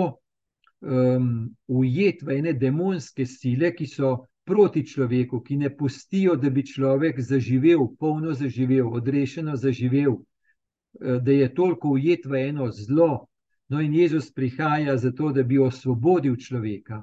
um, 0.82 1.50
ujet 1.68 2.24
v 2.24 2.40
ene 2.40 2.54
demonske 2.54 3.26
sile, 3.26 3.74
ki 3.76 3.88
so 3.90 4.26
proti 4.46 4.86
človeku, 4.88 5.42
ki 5.42 5.58
ne 5.58 5.70
pustijo, 5.78 6.36
da 6.36 6.50
bi 6.50 6.66
človek 6.66 7.20
zaživel, 7.20 7.88
polno 8.00 8.34
zaživel, 8.34 8.94
odrešeno 8.94 9.56
zaživel, 9.56 10.14
eh, 10.16 11.20
da 11.20 11.32
je 11.32 11.54
toliko 11.54 11.90
ujet 11.98 12.26
v 12.26 12.48
eno 12.50 12.72
zlo. 12.72 13.28
No, 13.68 13.82
in 13.82 13.94
Jezus 13.94 14.32
prihaja 14.32 14.98
zato, 14.98 15.32
da 15.32 15.44
bi 15.44 15.58
osvobodil 15.58 16.36
človeka. 16.38 17.02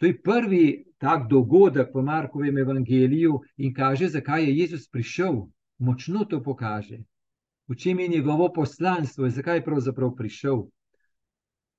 To 0.00 0.06
je 0.06 0.22
prvi 0.22 0.84
tak 0.98 1.28
dogodek 1.30 1.94
v 1.94 2.02
Markovem 2.02 2.58
evangeliju 2.58 3.40
in 3.56 3.74
kaže, 3.74 4.08
zakaj 4.08 4.44
je 4.44 4.56
Jezus 4.56 4.88
prišel. 4.88 5.46
Močno 5.78 6.24
to 6.24 6.42
pokaže. 6.42 6.98
V 7.68 7.76
čem 7.76 8.00
je 8.00 8.08
njegovo 8.08 8.52
poslanstvo 8.52 9.24
in 9.24 9.30
zakaj 9.30 9.56
je 9.56 9.64
pravzaprav 9.64 10.14
prišel. 10.16 10.66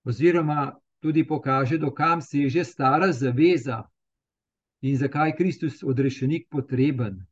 Oziroma 0.03 0.71
tudi 1.01 1.27
pokaže, 1.27 1.77
dokam 1.77 2.21
se 2.21 2.39
je 2.39 2.49
že 2.49 2.63
stara 2.63 3.11
zaveza 3.11 3.83
in 4.81 4.97
zakaj 4.97 5.29
je 5.29 5.35
Kristus 5.35 5.83
odrešenik 5.83 6.47
potreben. 6.49 7.25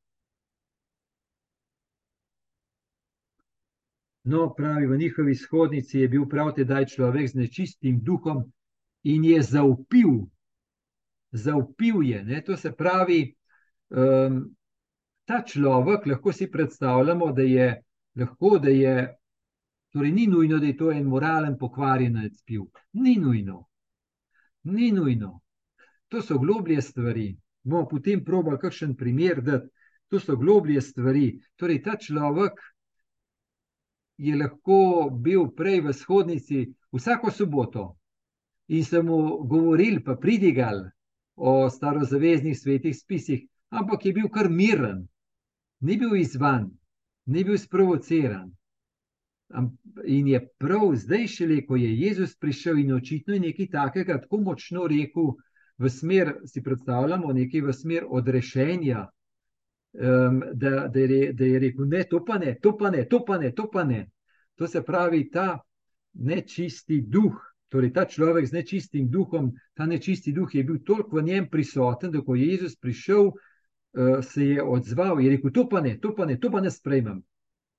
No, 4.23 4.53
pravi, 4.53 4.87
v 4.87 4.97
njihovi 4.97 5.35
shodnici 5.35 5.99
je 5.99 6.07
bil 6.07 6.25
prav 6.29 6.51
tedaj 6.55 6.85
človek 6.85 7.29
z 7.29 7.35
nečistim 7.35 7.99
duhom 8.03 8.43
in 9.03 9.23
je 9.25 9.41
zaupil. 9.41 10.27
Zaupil 11.31 12.03
je. 12.03 12.23
Ne? 12.23 12.41
To 12.45 12.57
se 12.57 12.71
pravi, 12.71 13.35
um, 13.89 14.43
ta 15.25 15.41
človek, 15.45 16.05
lahko 16.05 16.33
si 16.33 16.51
predstavljamo, 16.51 17.31
da 17.31 17.41
je 17.41 17.81
lahko, 18.15 18.59
da 18.59 18.69
je, 18.69 19.17
torej 19.89 20.11
ni 20.11 20.27
nujno, 20.27 20.59
da 20.59 20.65
je 20.65 20.77
to 20.77 20.91
en 20.91 21.05
moralen 21.05 21.57
pokvarjenec 21.57 22.43
pil. 22.45 22.67
Ni 22.93 23.15
nujno. 23.15 23.65
Ni 24.63 24.91
nujno. 24.91 25.39
To 26.09 26.21
so 26.21 26.39
globlje 26.39 26.81
stvari. 26.81 27.37
Bomo 27.63 27.87
potem 27.87 28.23
probali 28.25 28.57
kakšen 28.59 28.95
primer, 28.97 29.41
da 29.41 29.61
to 30.09 30.19
so 30.19 30.35
globlje 30.35 30.81
stvari. 30.81 31.39
Torej, 31.55 31.83
ta 31.83 31.97
človek 31.97 32.61
je 34.17 34.35
lahko 34.35 35.09
bil 35.11 35.47
prej 35.55 35.81
v 35.85 35.93
shodnici 35.93 36.65
vsako 36.91 37.31
soboto 37.31 37.85
in 38.67 38.83
so 38.85 39.03
mu 39.03 39.43
govorili, 39.47 40.03
pa 40.03 40.15
pridigali 40.15 40.89
o 41.35 41.69
starozaveznih 41.69 42.57
svetih 42.59 42.95
spisih, 42.97 43.45
ampak 43.69 44.05
je 44.05 44.13
bil 44.13 44.29
kar 44.29 44.49
miren, 44.49 45.07
ni 45.79 45.97
bil 45.97 46.15
izvan, 46.15 46.69
ni 47.25 47.43
bil 47.43 47.57
sprovociran. 47.57 48.51
In 50.05 50.27
je 50.27 50.41
prav 50.61 50.91
zdaj, 50.95 51.27
šele 51.27 51.63
ko 51.65 51.75
je 51.75 51.89
Jezus 51.97 52.35
prišel 52.35 52.83
in 52.83 52.93
očitno 52.93 53.33
je 53.33 53.39
nekaj 53.39 53.69
takega, 53.71 54.19
tako 54.21 54.41
močno 54.45 54.85
rekel, 54.87 55.31
v 55.79 55.89
smer, 55.89 56.33
si 56.45 56.63
predstavljamo, 56.63 57.33
nekaj 57.33 57.61
v 57.61 57.73
smer 57.73 58.05
odrešenja, 58.09 59.05
um, 59.93 60.41
da, 60.53 60.87
da, 60.87 60.99
je, 60.99 61.33
da 61.33 61.45
je 61.45 61.59
rekel: 61.59 61.87
Ne, 61.87 62.03
to 62.03 62.23
pa 62.25 62.37
ne, 62.37 62.57
to 62.61 62.75
pa 62.77 62.91
ne, 62.91 63.05
to 63.07 63.23
pa 63.25 63.37
ne, 63.37 63.51
to 63.55 63.69
pa 63.71 63.83
ne. 63.83 64.09
To 64.55 64.67
se 64.67 64.81
pravi, 64.83 65.29
ta 65.31 65.61
nečisti 66.13 66.99
duh, 67.01 67.37
torej 67.71 67.93
ta 67.93 68.03
človek 68.05 68.47
z 68.47 68.57
nečistim 68.59 69.07
duhom, 69.09 69.53
ta 69.73 69.85
nečisti 69.85 70.33
duh 70.35 70.51
je 70.55 70.63
bil 70.63 70.81
toliko 70.83 71.17
v 71.17 71.23
njem 71.23 71.47
prisoten, 71.49 72.11
da 72.11 72.21
ko 72.21 72.35
je 72.35 72.49
Jezus 72.49 72.75
prišel, 72.75 73.31
uh, 73.31 74.19
se 74.21 74.45
je 74.45 74.63
odzval 74.63 75.21
in 75.21 75.31
rekel: 75.31 75.53
To 75.55 75.69
pa 75.69 75.81
ne, 75.81 75.95
to 75.97 76.11
pa 76.15 76.25
ne, 76.25 76.35
to 76.39 76.51
pa 76.51 76.61
ne 76.61 76.71
sprejmem, 76.71 77.23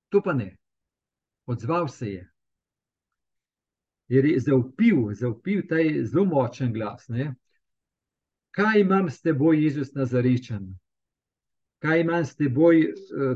to 0.08 0.22
pa 0.24 0.32
ne. 0.32 0.56
Odzval 1.46 1.88
se 1.88 2.08
je. 2.08 2.24
Je 4.08 4.40
zaupil, 4.40 5.12
zaupil 5.14 5.62
ta 5.68 5.76
zelo 6.02 6.24
močen 6.24 6.72
glas. 6.72 7.08
Ne? 7.08 7.34
Kaj 8.50 8.80
imam 8.80 9.10
s 9.10 9.20
teboj, 9.22 9.62
Jezus 9.64 9.94
Nazarečen? 9.94 10.74
kaj 11.80 12.00
imam 12.00 12.24
s 12.24 12.36
teboj, 12.36 12.82
eh, 12.82 12.92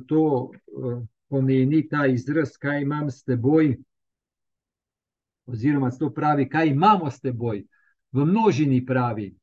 to 0.06 0.50
eh, 0.52 1.06
pomeni 1.28 1.88
ta 1.88 2.06
izraz, 2.06 2.56
kaj 2.60 2.82
imam 2.82 3.10
s 3.10 3.24
teboj. 3.24 3.76
Oziroma, 5.46 5.90
to 5.90 6.10
pravi, 6.14 6.48
kaj 6.48 6.68
imamo 6.68 7.10
s 7.10 7.20
teboj, 7.20 7.64
v 8.12 8.24
množini 8.24 8.86
pravi. 8.86 9.34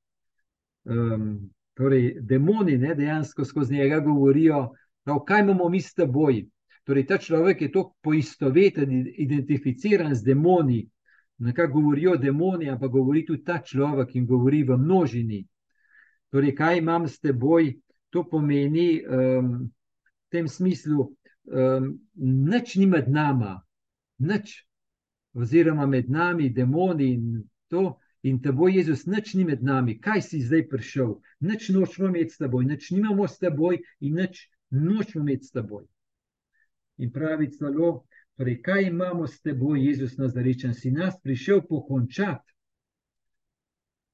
Um, 0.83 1.51
torej, 1.77 2.15
demoni 2.21 2.77
ne, 2.77 2.95
dejansko 2.95 3.45
skozi 3.45 3.75
njega 3.75 3.99
govorijo, 3.99 4.71
prav, 5.03 5.19
kaj 5.27 5.41
imamo 5.41 5.69
mi 5.69 5.81
s 5.81 5.93
teboj. 5.93 6.45
Torej, 6.83 7.05
ta 7.05 7.17
človek 7.17 7.61
je 7.61 7.71
tako 7.71 7.93
poistoveten, 8.01 9.05
identificiran 9.13 10.15
z 10.15 10.23
demoni. 10.23 10.87
Nekako 11.37 11.81
govorijo 11.81 12.15
demoni, 12.17 12.69
ampak 12.69 12.91
govori 12.91 13.25
tudi 13.25 13.43
ta 13.43 13.61
človek 13.61 14.15
in 14.15 14.25
govori 14.25 14.63
v 14.63 14.77
množini. 14.77 15.45
Torej, 16.31 16.55
kaj 16.55 16.77
imam 16.79 17.07
s 17.07 17.19
teboj, 17.19 17.73
to 18.09 18.23
pomeni 18.23 19.01
um, 19.03 19.51
v 19.67 20.31
tem 20.31 20.47
smislu, 20.47 21.09
um, 21.51 21.89
nič 22.51 22.75
ni 22.79 22.88
med 22.88 23.09
nami, 23.11 23.57
nič, 24.19 24.53
oziroma 25.35 25.87
med 25.87 26.09
nami, 26.09 26.50
demoni 26.50 27.13
in 27.15 27.44
to. 27.67 27.98
In 28.24 28.37
te 28.37 28.51
bo 28.53 28.67
Jezus, 28.70 29.07
nič 29.09 29.33
ni 29.33 29.44
med 29.44 29.63
nami, 29.65 29.96
kaj 29.98 30.22
si 30.22 30.44
zdaj 30.46 30.67
prišel, 30.70 31.15
nič 31.41 31.72
nočemo 31.74 32.11
imeti 32.11 32.35
s 32.35 32.37
teboj, 32.37 32.67
nič 32.70 32.91
nimamo 32.94 33.25
s 33.25 33.41
teboj 33.41 33.79
in 34.05 34.20
nič 34.22 34.44
nočemo 34.70 35.24
imeti 35.25 35.50
s 35.50 35.55
teboj. 35.55 35.87
In 37.01 37.09
pravi 37.09 37.50
celo, 37.50 38.05
torej, 38.37 38.59
kaj 38.61 38.85
imamo 38.91 39.25
s 39.25 39.41
teboj, 39.41 39.81
Jezus, 39.81 40.20
nazarečen, 40.22 40.77
si 40.77 40.91
nas 40.94 41.17
prišel 41.24 41.65
pokončati. 41.65 42.53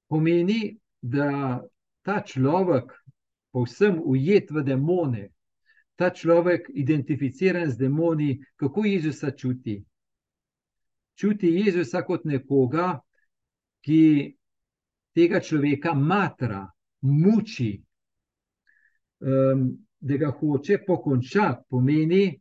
Pomeni, 0.08 0.80
da 1.01 1.60
ta 2.08 2.22
človek, 2.24 2.93
povsem 3.52 4.00
ujet 4.00 4.52
v 4.52 4.63
demone, 4.63 5.26
ta 6.00 6.08
človek, 6.10 6.70
identificiran 6.72 7.67
z 7.67 7.76
demoni, 7.78 8.38
kako 8.56 8.86
Jezusa 8.86 9.34
čuti. 9.36 9.82
Čuti 11.20 11.52
Jezusa 11.52 12.06
kot 12.08 12.24
nekoga, 12.24 13.02
ki 13.84 14.32
tega 15.12 15.41
človeka 15.43 15.91
matra, 15.93 16.63
muči, 17.04 17.74
um, 19.20 19.67
da 20.00 20.17
ga 20.17 20.32
hoče 20.32 20.80
pokončati, 20.88 21.65
pomeni. 21.70 22.39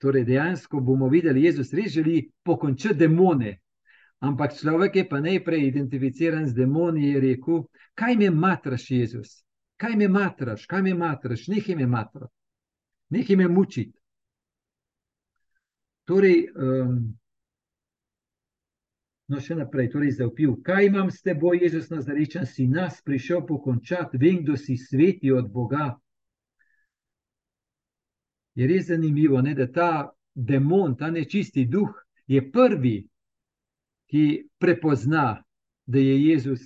Torej, 0.00 0.24
dejansko 0.24 0.80
bomo 0.80 1.08
videli, 1.12 1.42
da 1.42 1.46
Jezus 1.50 1.74
res 1.74 1.92
želi 1.92 2.30
pokončati 2.44 2.96
demone. 3.04 3.58
Ampak 4.20 4.56
človek 4.56 4.96
je 4.96 5.08
pa 5.08 5.20
najprej 5.20 5.66
identificiran 5.68 6.46
z 6.48 6.54
demoni 6.56 7.08
in 7.08 7.14
je 7.14 7.20
rekel: 7.20 7.66
Kaj 7.94 8.16
me 8.16 8.30
matraš, 8.30 8.90
Jezus? 8.90 9.46
kaj 9.76 9.96
me 9.96 10.08
matraš, 10.08 10.66
kaj 10.66 10.82
me 10.82 10.94
matraš, 10.94 11.46
nekaj 11.48 11.76
me 11.76 11.86
matraš, 11.86 12.30
nekaj 13.08 13.36
me 13.36 13.48
muči. 13.48 13.92
Torej, 16.06 16.46
um, 16.54 16.98
no, 19.28 19.40
še 19.42 19.56
naprej, 19.58 19.90
torej 19.92 20.14
zaupil, 20.20 20.54
kaj 20.64 20.86
imam 20.86 21.10
s 21.10 21.22
teboj, 21.26 21.58
Jezus 21.64 21.90
Nazarečen, 21.90 22.46
si 22.46 22.68
nas 22.70 23.02
prišel 23.04 23.42
pokončati, 23.46 24.20
vem, 24.22 24.44
da 24.46 24.56
si 24.56 24.78
sveti 24.78 25.32
od 25.34 25.50
Boga. 25.52 25.90
Je 28.54 28.66
res 28.70 28.86
zanimivo, 28.88 29.42
ne, 29.42 29.52
da 29.54 29.66
ta 29.66 29.90
demon, 30.32 30.94
ta 30.96 31.10
nečisti 31.10 31.66
duh, 31.68 31.90
je 32.26 32.40
prvi, 32.52 33.00
ki 34.06 34.48
prepozna, 34.58 35.42
da 35.86 35.98
je 35.98 36.24
Jezus 36.24 36.60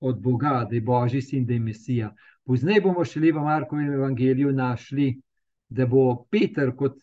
od 0.00 0.20
Boga, 0.22 0.66
da 0.70 0.74
je 0.74 0.80
Božji 0.80 1.22
sin, 1.22 1.46
da 1.46 1.52
je 1.52 1.60
Mesija. 1.60 2.14
Poznaj 2.44 2.80
bomo 2.80 3.04
šli 3.04 3.32
v 3.32 3.44
Markovem 3.44 3.92
evangeliju 3.92 4.52
našli, 4.52 5.20
da 5.68 5.86
bo 5.86 6.24
Peter 6.30 6.72
kot 6.76 6.98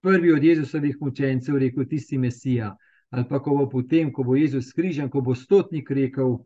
prvi 0.00 0.32
od 0.32 0.44
Jezusovih 0.44 0.96
učencev 1.00 1.58
rekel: 1.58 1.84
Ti 1.88 1.98
si 1.98 2.18
Mesija. 2.18 2.76
Ali 3.10 3.24
pa 3.28 3.42
ko 3.42 3.50
bo 3.50 3.68
potem, 3.68 4.12
ko 4.12 4.24
bo 4.24 4.36
Jezus 4.36 4.70
skrižen, 4.70 5.10
ko 5.10 5.20
bo 5.20 5.34
stotnik 5.34 5.90
rekel, 5.90 6.38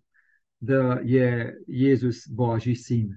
da 0.61 0.99
je 1.05 1.55
Jezus 1.67 2.27
Božji 2.29 2.75
sin. 2.75 3.15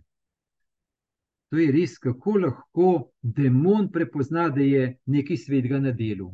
To 1.50 1.58
je 1.58 1.72
res, 1.72 1.98
kako 1.98 2.38
lahko 2.38 2.90
demon 3.22 3.90
prepozna, 3.92 4.50
da 4.50 4.62
je 4.62 5.00
nekaj 5.06 5.38
svetega 5.38 5.80
na 5.80 5.92
delu. 5.92 6.30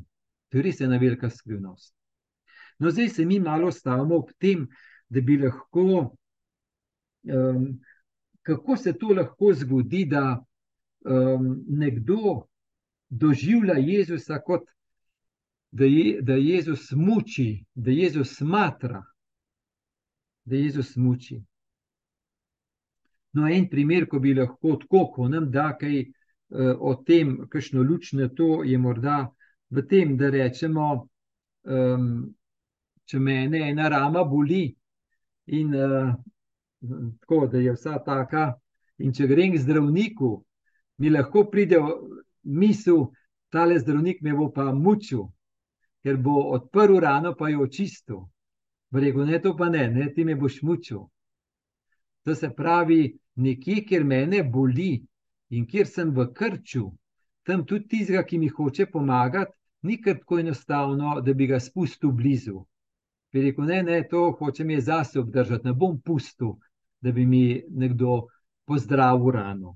To 0.49 0.57
je 0.57 0.63
res 0.63 0.81
ena 0.81 0.97
velika 1.01 1.29
skrivnost. 1.29 1.93
No, 2.79 2.91
zdaj 2.91 3.09
se 3.09 3.25
mi 3.25 3.39
malo 3.39 3.71
stavimo 3.71 4.17
ob 4.19 4.31
tem, 4.39 4.67
da 5.09 5.21
bi 5.21 5.37
lahko 5.37 6.15
um, 7.33 7.67
kako 8.45 8.77
se 8.77 8.93
to 8.93 9.07
lahko 9.07 9.53
zgodi, 9.53 10.05
da 10.05 10.45
um, 11.05 11.63
nekdo 11.67 12.47
doživlja 13.09 13.73
Jezusa 13.73 14.39
kot 14.45 14.69
da, 15.71 15.85
je, 15.85 16.21
da 16.21 16.33
Jezus 16.33 16.91
muči, 16.91 17.65
da 17.75 17.91
Jezus 17.91 18.35
smatra, 18.37 19.03
da 20.45 20.55
Jezus 20.55 20.95
muči. 20.95 21.41
No, 23.33 23.47
en 23.47 23.69
primer, 23.69 24.07
ko 24.07 24.19
bi 24.19 24.33
lahko 24.33 24.77
tako, 24.81 25.07
ko 25.15 25.27
nam 25.27 25.49
da 25.51 25.73
kaj 25.77 25.99
uh, 25.99 26.75
o 26.79 26.95
tem, 27.05 27.47
kakšno 27.49 27.83
luč 27.83 28.13
na 28.13 28.29
to 28.29 28.63
je 28.63 28.77
morda 28.77 29.25
v 29.69 29.85
tem, 29.89 30.15
da 30.17 30.29
rečemo, 30.29 31.07
um, 31.65 32.09
če 33.05 33.19
me 33.19 33.43
ena 33.45 33.89
rama 33.89 34.23
boli 34.25 34.67
in 35.47 35.73
uh, 35.75 36.13
tako 37.19 37.47
da 37.47 37.57
je 37.57 37.73
vsa 37.73 37.99
taka. 38.05 38.53
In 38.97 39.11
če 39.13 39.27
grem 39.27 39.51
k 39.51 39.59
zdravniku, 39.59 40.29
mi 41.03 41.09
lahko 41.11 41.49
pride 41.51 41.81
misel, 42.43 43.09
da 43.51 43.65
ta 43.65 43.79
zdravnik 43.79 44.21
me 44.21 44.33
bo 44.33 44.49
pa 44.51 44.73
mučil, 44.73 45.29
ker 46.03 46.17
bo 46.17 46.51
odprl 46.55 46.99
rano, 46.99 47.35
pa 47.35 47.49
jo 47.49 47.63
očistil. 47.63 48.25
Reko, 48.91 49.25
ne, 49.25 49.39
to 49.39 49.55
pa 49.55 49.69
ne, 49.69 49.87
ne, 49.91 50.09
ti 50.13 50.23
me 50.23 50.35
boš 50.35 50.61
mučil. 50.63 51.05
To 52.23 52.35
se 52.35 52.49
pravi, 52.55 53.17
nekje, 53.35 53.85
kjer 53.87 54.03
me 54.03 54.43
boli 54.43 55.05
in 55.49 55.65
kjer 55.67 55.87
sem 55.87 56.11
v 56.11 56.27
krču, 56.33 56.91
tam 57.43 57.65
tudi 57.65 57.87
tistega, 57.87 58.23
ki 58.23 58.37
mi 58.37 58.47
hoče 58.47 58.85
pomagati, 58.91 59.54
ni 59.85 59.99
kar 60.01 60.17
tako 60.19 60.39
enostavno, 60.39 61.19
da 61.21 61.33
bi 61.33 61.47
ga 61.47 61.59
spustil 61.59 62.11
blizu. 62.11 62.63
Bi 63.33 63.41
rekel, 63.41 63.65
ne, 63.65 63.81
ne, 63.83 63.99
to 64.09 64.31
hoče 64.39 64.63
mi 64.63 64.81
zase 64.81 65.19
obdržati, 65.19 65.67
ne 65.67 65.73
bom 65.73 65.99
pustil, 66.01 66.55
da 67.01 67.11
bi 67.11 67.25
mi 67.25 67.63
nekdo 67.69 68.27
pozdravil 68.65 69.31
rano. 69.31 69.75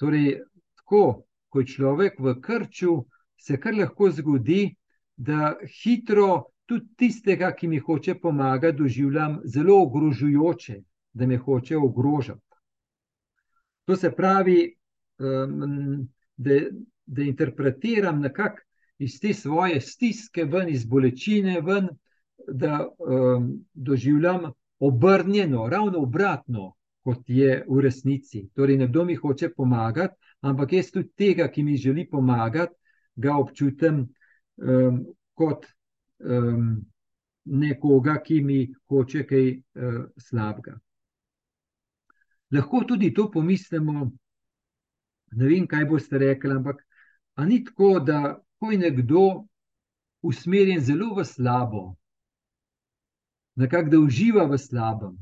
Torej, 0.00 0.40
tako, 0.76 1.24
ko 1.48 1.60
je 1.60 1.66
človek 1.66 2.18
v 2.18 2.34
krču, 2.40 3.04
se 3.36 3.60
kar 3.60 3.76
lahko 3.76 4.10
zgodi, 4.10 4.74
da 5.16 5.54
hitro 5.82 6.44
tudi 6.66 6.96
tistega, 6.96 7.52
ki 7.54 7.68
mi 7.68 7.78
hoče 7.78 8.14
pomagati, 8.18 8.78
doživljam 8.78 9.38
zelo 9.44 9.76
ogrožujoče, 9.82 10.80
da 11.12 11.26
me 11.26 11.36
hoče 11.38 11.76
ogrožati. 11.76 12.40
To 13.84 13.96
se 13.96 14.10
pravi, 14.16 14.74
um, 15.18 16.08
da, 16.36 16.58
da 17.06 17.22
interpretiram 17.22 18.20
nekako 18.20 18.62
iz 18.98 19.20
te 19.20 19.34
svoje 19.34 19.80
stiske, 19.80 20.44
ven 20.44 20.68
iz 20.68 20.86
bolečine, 20.86 21.60
ven, 21.60 21.88
da 22.48 22.88
um, 22.98 23.64
doživljam 23.74 24.52
obrnjeno, 24.78 25.68
ravno 25.68 25.98
obratno, 25.98 26.74
kot 27.04 27.22
je 27.26 27.64
v 27.68 27.80
resnici. 27.80 28.48
Torej, 28.54 28.78
nekdo 28.78 29.04
mi 29.04 29.14
hoče 29.14 29.48
pomagati, 29.56 30.14
ampak 30.40 30.72
jaz 30.72 30.90
tudi 30.90 31.10
tega, 31.16 31.48
ki 31.48 31.62
mi 31.62 31.76
želi 31.76 32.08
pomagati, 32.10 32.74
ga 33.14 33.36
občutim 33.36 34.06
um, 34.56 35.04
kot 35.34 35.66
um, 36.18 36.80
nekoga, 37.44 38.18
ki 38.24 38.40
mi 38.42 38.58
hoče 38.88 39.26
kaj 39.26 39.50
uh, 39.50 40.00
slabega. 40.18 40.78
Lahko 42.54 42.84
tudi 42.88 43.12
to 43.14 43.30
pomislimo, 43.30 44.10
ne 45.32 45.46
vem, 45.48 45.66
kaj 45.66 45.84
boste 45.90 46.18
rekli, 46.18 46.52
ampak 46.54 46.82
ni 47.42 47.64
tako, 47.64 48.00
da 48.00 48.38
ko 48.58 48.70
je 48.70 48.78
nekdo 48.78 49.44
usmerjen 50.22 50.80
zelo 50.80 51.14
v 51.14 51.24
slabo, 51.24 51.94
nekako 53.56 53.90
da 53.90 53.98
uživa 53.98 54.44
v 54.44 54.58
slabem, 54.58 55.16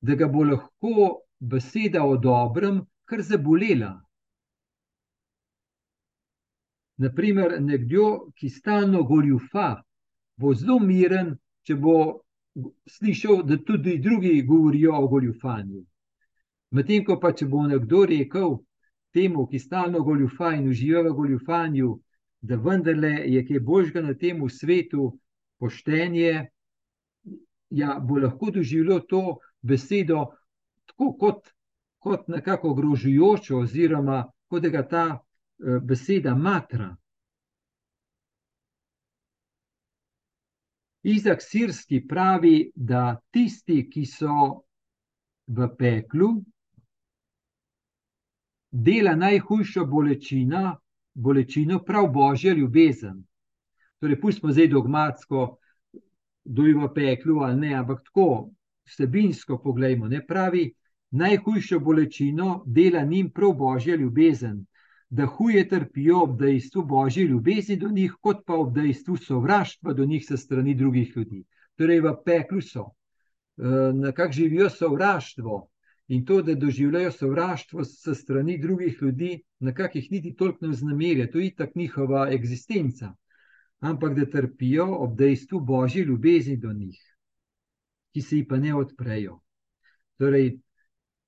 da 0.00 0.14
ga 0.14 0.28
bo 0.28 0.44
lahko 0.44 1.22
beseda 1.40 2.04
o 2.04 2.16
dobrem 2.16 2.82
kar 3.04 3.22
zabolela. 3.22 3.92
Naprimer, 7.02 7.56
nekdo, 7.62 8.28
ki 8.36 8.48
stalno 8.48 9.02
goljufa, 9.02 9.82
bo 10.36 10.54
zelo 10.54 10.78
miren, 10.78 11.32
če 11.66 11.74
bo 11.74 11.96
slišal, 12.86 13.42
da 13.48 13.56
tudi 13.64 13.96
drugi 13.98 14.42
govorijo 14.42 14.92
o 14.98 15.08
goljufanju. 15.08 15.82
Medtem 16.70 17.04
ko 17.04 17.18
pa, 17.20 17.32
če 17.32 17.48
bo 17.48 17.64
nekdo 17.66 18.04
rekel 18.06 18.58
temu, 19.12 19.46
ki 19.46 19.58
stalno 19.58 20.02
goljufa 20.04 20.54
in 20.56 20.68
uživa 20.68 21.02
v 21.06 21.14
goljufanju, 21.16 21.92
da 22.40 22.56
vendarle 22.56 23.14
je 23.30 23.42
kaj 23.46 23.60
božga 23.60 24.02
na 24.02 24.14
tem 24.14 24.40
svetu, 24.50 25.12
poštenje, 25.58 26.46
ja, 27.70 27.98
bo 28.00 28.18
lahko 28.18 28.50
doživljal 28.50 29.04
to 29.08 29.38
besedo 29.62 30.24
tako 30.86 31.12
kot, 31.18 31.52
kot 31.98 32.28
nekako 32.28 32.74
grožujočo, 32.74 33.58
oziroma 33.62 34.24
kot 34.48 34.62
da 34.62 34.68
ga 34.68 34.82
ta 34.88 35.04
Eh, 35.62 35.78
beseda 35.80 36.34
matra. 36.34 36.96
Izak 41.02 41.42
Sirski 41.42 42.00
pravi, 42.08 42.72
da 42.74 43.20
tisti, 43.30 43.84
ki 43.90 44.02
so 44.06 44.64
v 45.46 45.68
peklu, 45.78 46.32
dela 48.72 49.14
najhujšo 49.16 49.84
bolečino, 49.86 50.76
bolečino 51.14 51.82
prav 51.84 52.08
božja 52.12 52.54
ljubezen. 52.54 53.22
Torej, 54.00 54.20
pustimo 54.20 54.52
zdaj 54.52 54.68
dogmatsko, 54.68 55.56
kdo 56.44 56.66
je 56.66 56.74
v 56.74 56.88
peklu 56.94 57.42
ali 57.46 57.60
ne, 57.60 57.74
ampak 57.74 58.02
tako 58.04 58.50
vsebinsko 58.88 59.60
pogledajmo. 59.62 60.08
Ne 60.08 60.26
pravi, 60.26 60.72
najhujšo 61.10 61.78
bolečino 61.80 62.62
dela 62.66 63.04
njim 63.04 63.30
prav 63.30 63.52
božja 63.52 63.96
ljubezen 63.96 64.64
da 65.12 65.26
huje 65.26 65.68
trpijo 65.68 66.22
ob 66.22 66.38
dejstvu 66.40 66.82
božje 66.82 67.24
ljubezni 67.24 67.76
do 67.76 67.88
njih, 67.88 68.14
kot 68.20 68.46
pa 68.46 68.54
ob 68.54 68.72
dejstvu 68.74 69.16
sovraštva 69.16 69.92
do 69.92 70.04
njih, 70.04 70.24
se 70.24 70.36
strani 70.36 70.74
drugih 70.74 71.12
ljudi. 71.16 71.44
Torej, 71.76 72.00
v 72.00 72.12
peklu 72.24 72.60
so, 72.64 72.86
eh, 72.86 73.92
nekako 73.92 74.32
živijo 74.32 74.70
sovraštvo 74.70 75.58
in 76.12 76.24
to, 76.28 76.42
da 76.42 76.54
doživljajo 76.54 77.12
sovraštvo 77.12 77.84
se 77.84 78.14
strani 78.14 78.58
drugih 78.60 78.98
ljudi, 79.00 79.30
nekako 79.60 79.98
jih 79.98 80.10
niti 80.10 80.34
toliko 80.36 80.66
ne 80.66 80.74
znamerja, 80.76 81.30
to 81.30 81.38
je 81.40 81.54
tako 81.54 81.78
njihova 81.78 82.26
eksistenca. 82.32 83.14
Ampak 83.80 84.18
da 84.18 84.26
trpijo 84.30 84.86
ob 85.04 85.16
dejstvu 85.18 85.60
božje 85.60 86.04
ljubezni 86.04 86.56
do 86.56 86.72
njih, 86.72 87.00
ki 88.12 88.22
se 88.22 88.36
jih 88.36 88.46
pa 88.48 88.58
ne 88.58 88.74
odprejo. 88.74 89.40
Torej, 90.18 90.58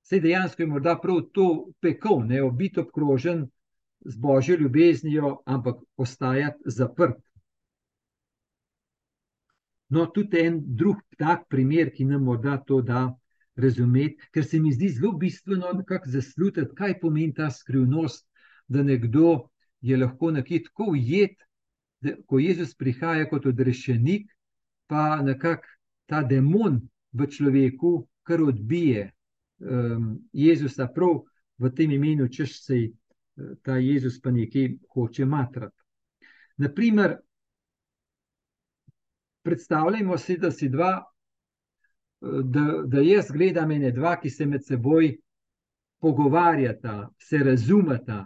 Sej 0.05 0.19
dejansko 0.21 0.61
je 0.61 0.67
morda 0.69 0.99
prav 1.01 1.21
to 1.33 1.45
pekel, 1.81 2.19
ne 2.29 2.43
obit 2.43 2.77
obkrožen 2.77 3.47
z 4.05 4.17
božjo 4.21 4.57
ljubeznijo, 4.59 5.39
ampak 5.45 5.79
ostajati 5.97 6.61
zaprt. 6.65 7.17
No, 9.89 10.05
tudi 10.05 10.43
en 10.45 10.59
drug 10.77 11.01
tak 11.17 11.47
primer, 11.49 11.89
ki 11.95 12.05
nam 12.05 12.23
morda 12.23 12.59
to 12.67 12.81
da 12.81 13.07
razumeti, 13.55 14.17
ker 14.33 14.45
se 14.45 14.59
mi 14.59 14.73
zdi 14.73 14.89
zelo 14.89 15.11
bistveno 15.17 15.71
nekako 15.73 16.09
zaslutiti, 16.09 16.75
kaj 16.75 16.99
pomeni 16.99 17.33
ta 17.33 17.49
skrivnost, 17.51 18.27
da 18.67 18.83
nekdo 18.83 19.49
je 19.81 19.97
lahko 19.97 20.31
nekje 20.31 20.63
tako 20.63 20.91
ujet, 20.91 21.37
da 22.01 22.15
ko 22.27 22.39
Jezus 22.39 22.75
prihaja 22.75 23.29
kot 23.29 23.45
odrešenik, 23.45 24.27
pa 24.87 25.21
nekako 25.21 25.67
ta 26.05 26.23
demon 26.23 26.81
v 27.13 27.27
človeku 27.27 28.07
kar 28.23 28.41
odbije 28.41 29.11
um, 29.59 30.19
Jezusa 30.33 30.87
prav 30.87 31.23
v 31.57 31.71
tem 31.75 31.91
imenu, 31.91 32.27
češ 32.27 32.59
se 32.65 32.77
je 32.77 32.91
ta 33.63 33.77
Jezus 33.77 34.21
pa 34.21 34.31
nekaj 34.31 34.77
hoče 34.93 35.25
matrati. 35.25 35.81
Naprimer, 36.57 37.17
predstavljajmo 39.43 40.17
si, 40.17 40.37
da 40.37 40.51
si 40.51 40.69
dva, 40.69 41.03
da, 42.21 42.65
da 42.85 43.01
jaz 43.01 43.31
gledam 43.31 43.71
ene 43.71 43.91
dva, 43.91 44.15
ki 44.21 44.29
se 44.29 44.45
med 44.45 44.65
seboj 44.65 45.15
pogovarjata, 46.01 47.09
se 47.19 47.37
razumeta, 47.37 48.25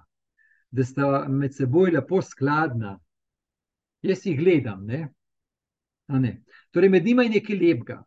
da 0.71 0.86
sta 0.86 1.25
med 1.30 1.56
seboj 1.56 1.91
lepo 1.91 2.21
skladna. 2.21 2.97
Jaz 4.02 4.25
jih 4.25 4.38
gledam, 4.39 4.86
ne? 4.86 5.08
ne. 6.08 6.36
Torej, 6.71 6.89
med 6.89 7.06
njima 7.06 7.23
je 7.23 7.30
nekaj 7.30 7.56
lepega, 7.56 8.04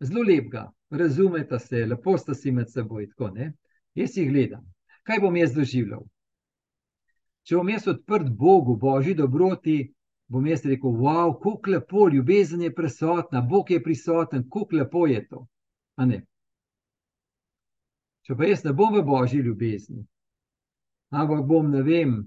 zelo 0.00 0.22
lepega, 0.22 0.68
razumeta 0.90 1.58
se, 1.58 1.86
lepo 1.86 2.18
sta 2.18 2.34
si 2.34 2.52
med 2.52 2.70
seboj. 2.72 3.08
Tako, 3.10 3.32
jaz 3.94 4.16
jih 4.16 4.30
gledam. 4.30 4.64
Kaj 5.02 5.20
bom 5.20 5.36
jaz 5.36 5.54
doživljal? 5.54 6.06
če 7.48 7.56
bom 7.56 7.70
jaz 7.72 7.86
odprt 7.88 8.28
Bogu, 8.36 8.76
božji 8.76 9.14
dobroti, 9.16 9.78
bom 10.28 10.46
jaz 10.46 10.64
rekel: 10.64 10.90
Wow, 10.90 11.34
kako 11.42 11.70
lepo, 11.70 12.08
ljubezen 12.08 12.62
je 12.62 12.74
prisotna, 12.74 13.40
Bog 13.40 13.70
je 13.70 13.82
prisoten, 13.82 14.44
kako 14.50 14.76
lepo 14.76 15.06
je 15.06 15.28
to. 15.28 15.46
Če 18.22 18.36
pa 18.36 18.44
jaz 18.44 18.64
ne 18.64 18.74
bom 18.76 18.92
v 18.92 19.02
božji 19.02 19.40
ljubezni, 19.40 20.02
ampak 21.10 21.46
bom, 21.48 21.70
ne 21.72 21.80
vem, 21.82 22.18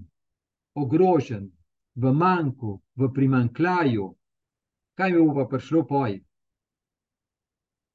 ogrožen, 0.73 1.51
v 1.95 2.13
manjku, 2.13 2.79
v 2.97 3.09
primankljaju, 3.13 4.07
kaj 4.97 5.13
mi 5.13 5.21
bo 5.21 5.35
pa 5.35 5.45
prišlo 5.51 5.83
poj? 5.85 6.17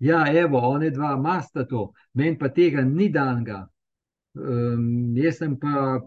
Ja, 0.07 0.27
evo, 0.29 0.61
one 0.69 0.91
dva 0.91 1.17
masta 1.17 1.65
to, 1.67 1.91
meni 2.15 2.39
pa 2.39 2.53
tega 2.53 2.85
ni 2.85 3.09
danga. 3.09 3.65
Um, 4.37 5.17
jaz 5.17 5.41
sem 5.41 5.57
pa 5.59 5.99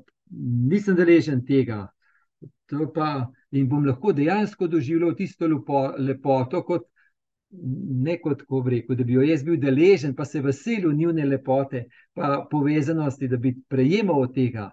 nisem 0.71 0.95
deležen 0.95 1.41
tega. 1.45 1.87
Pa, 2.93 3.09
in 3.51 3.67
bom 3.69 3.85
lahko 3.85 4.13
dejansko 4.13 4.67
doživljal 4.67 5.15
tisto 5.17 5.47
lepo, 5.47 5.87
lepoto, 5.97 6.61
kot 6.63 6.85
ne 7.51 8.17
kot 8.21 8.43
ko 8.45 8.61
rekel, 8.61 8.95
da 8.95 9.03
bi 9.03 9.15
jo 9.17 9.23
jaz 9.25 9.43
bil 9.43 9.57
deležen, 9.57 10.13
pa 10.15 10.25
se 10.25 10.41
veselil 10.41 10.93
njihove 10.93 11.25
lepote, 11.25 11.85
pa 12.13 12.45
povezanosti, 12.51 13.27
da 13.27 13.37
bi 13.37 13.55
prejemal 13.69 14.21
od 14.21 14.35
tega. 14.35 14.69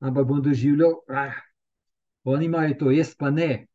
Ampak 0.00 0.26
bom 0.26 0.42
doživljal, 0.42 0.94
ah, 1.08 1.34
oni 2.24 2.46
imajo 2.46 2.76
to, 2.78 2.90
jaz 2.94 3.14
pa 3.18 3.30
ne. 3.30 3.66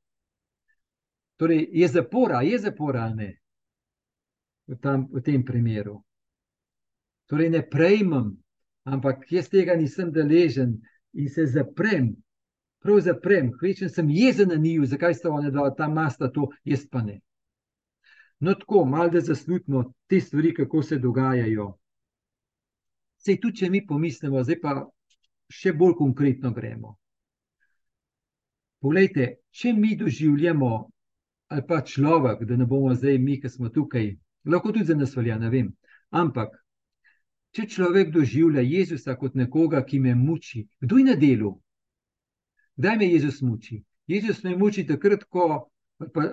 Torej, 1.36 1.68
je 1.72 1.88
zapora, 1.88 2.42
je 2.42 2.58
zapora 2.60 3.04
ali 3.10 3.16
ne 3.16 3.32
v, 4.68 4.78
tam, 4.82 5.08
v 5.12 5.22
tem 5.22 5.44
primeru. 5.46 6.00
Torej, 7.30 7.50
ne 7.50 7.62
prejmem, 7.62 8.32
ampak 8.86 9.26
jaz 9.32 9.50
tega 9.50 9.76
nisem 9.76 10.12
deležen 10.14 10.78
in 11.14 11.30
se 11.30 11.46
zaprem, 11.46 12.14
prav 12.86 13.00
zaprem, 13.02 13.50
hvečem 13.60 13.89
sem 13.89 14.10
jezen 14.13 14.52
na 14.54 14.56
njiju, 14.62 14.86
zakaj 14.86 15.13
sta 15.17 15.32
ona 15.34 15.50
dva 15.50 15.71
ta 15.74 15.88
masta 15.89 16.30
to, 16.32 16.52
jaz 16.63 16.86
pa 16.91 17.02
ne. 17.02 17.19
No, 18.39 18.54
tako, 18.54 18.86
malo 18.86 19.10
da 19.10 19.21
zaslutimo 19.21 19.93
te 20.08 20.19
stvari, 20.21 20.54
kako 20.54 20.84
se 20.84 21.00
dogajajo. 21.00 21.71
Sej 23.17 23.39
tudi, 23.41 23.58
če 23.58 23.69
mi 23.74 23.82
pomislimo, 23.88 24.43
zdaj 24.43 24.60
pa 24.62 24.76
še 25.50 25.74
bolj 25.74 25.95
konkretno 25.98 26.52
gremo. 26.54 26.93
Poglejte, 28.86 29.39
če 29.50 29.74
mi 29.74 29.95
doživljamo, 29.98 30.71
ali 31.50 31.65
pa 31.67 31.82
človek, 31.82 32.45
da 32.45 32.58
ne 32.58 32.69
bomo 32.69 32.93
zdaj 32.93 33.17
mi, 33.17 33.39
ki 33.41 33.50
smo 33.50 33.71
tukaj, 33.74 34.12
lahko 34.45 34.76
tudi 34.76 34.86
za 34.91 34.98
nas 35.00 35.15
velja, 35.17 35.39
ne 35.41 35.50
vem. 35.50 35.74
Ampak, 36.13 36.54
če 37.56 37.65
človek 37.71 38.13
doživlja 38.13 38.62
Jezusa 38.62 39.15
kot 39.17 39.34
nekoga, 39.34 39.82
ki 39.82 40.04
me 40.06 40.13
muči, 40.15 40.67
kdo 40.86 41.02
je 41.02 41.08
na 41.10 41.15
delu? 41.17 41.56
Kdaj 42.76 42.98
me 42.98 43.08
Jezus 43.08 43.42
muči? 43.42 43.84
Jezus 44.08 44.44
me 44.44 44.58
muči 44.58 44.86
takrat, 44.88 45.24
ko 45.24 45.70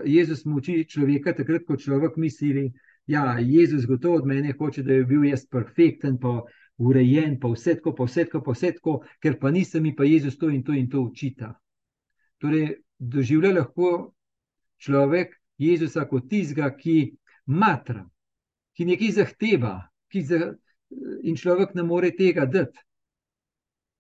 Jezus 0.05 0.45
muči 0.45 0.83
človeka, 0.89 1.35
takrat, 1.37 1.65
ko 1.67 1.77
človek 1.77 2.17
misli, 2.17 2.53
da 2.53 2.83
ja, 3.07 3.39
Jezus 3.39 3.87
gotovo 3.87 4.17
od 4.17 4.27
mene 4.27 4.53
hoče, 4.59 4.83
da 4.83 4.93
bi 4.93 5.05
bil 5.05 5.25
jaz 5.25 5.47
perfekten, 5.47 6.19
pa 6.19 6.43
urejen, 6.79 7.39
pa 7.41 7.49
vse 7.49 7.75
tako, 7.75 7.95
pa 7.95 8.05
vse 8.05 8.25
tako, 8.25 8.43
pa 8.43 8.53
vse 8.53 8.73
tako, 8.73 8.99
ker 9.23 9.39
pa 9.39 9.51
nisem 9.51 9.83
mi 9.83 9.95
pa 9.97 10.05
Jezus 10.05 10.39
to 10.39 10.51
in 10.51 10.63
to 10.65 10.73
in 10.73 10.89
to 10.91 11.01
učita. 11.01 11.55
Torej, 12.39 12.83
doživlja 12.99 13.53
lahko 13.53 14.15
človek 14.79 15.35
Jezusa 15.59 16.07
kot 16.09 16.29
tizga, 16.31 16.71
ki 16.77 17.15
matra, 17.47 18.05
ki 18.75 18.87
nekaj 18.87 19.11
zahteva, 19.19 19.75
ki 20.11 20.23
za, 20.23 20.39
in 21.23 21.37
človek 21.37 21.75
ne 21.75 21.83
more 21.83 22.11
tega 22.17 22.47
dati. 22.47 22.79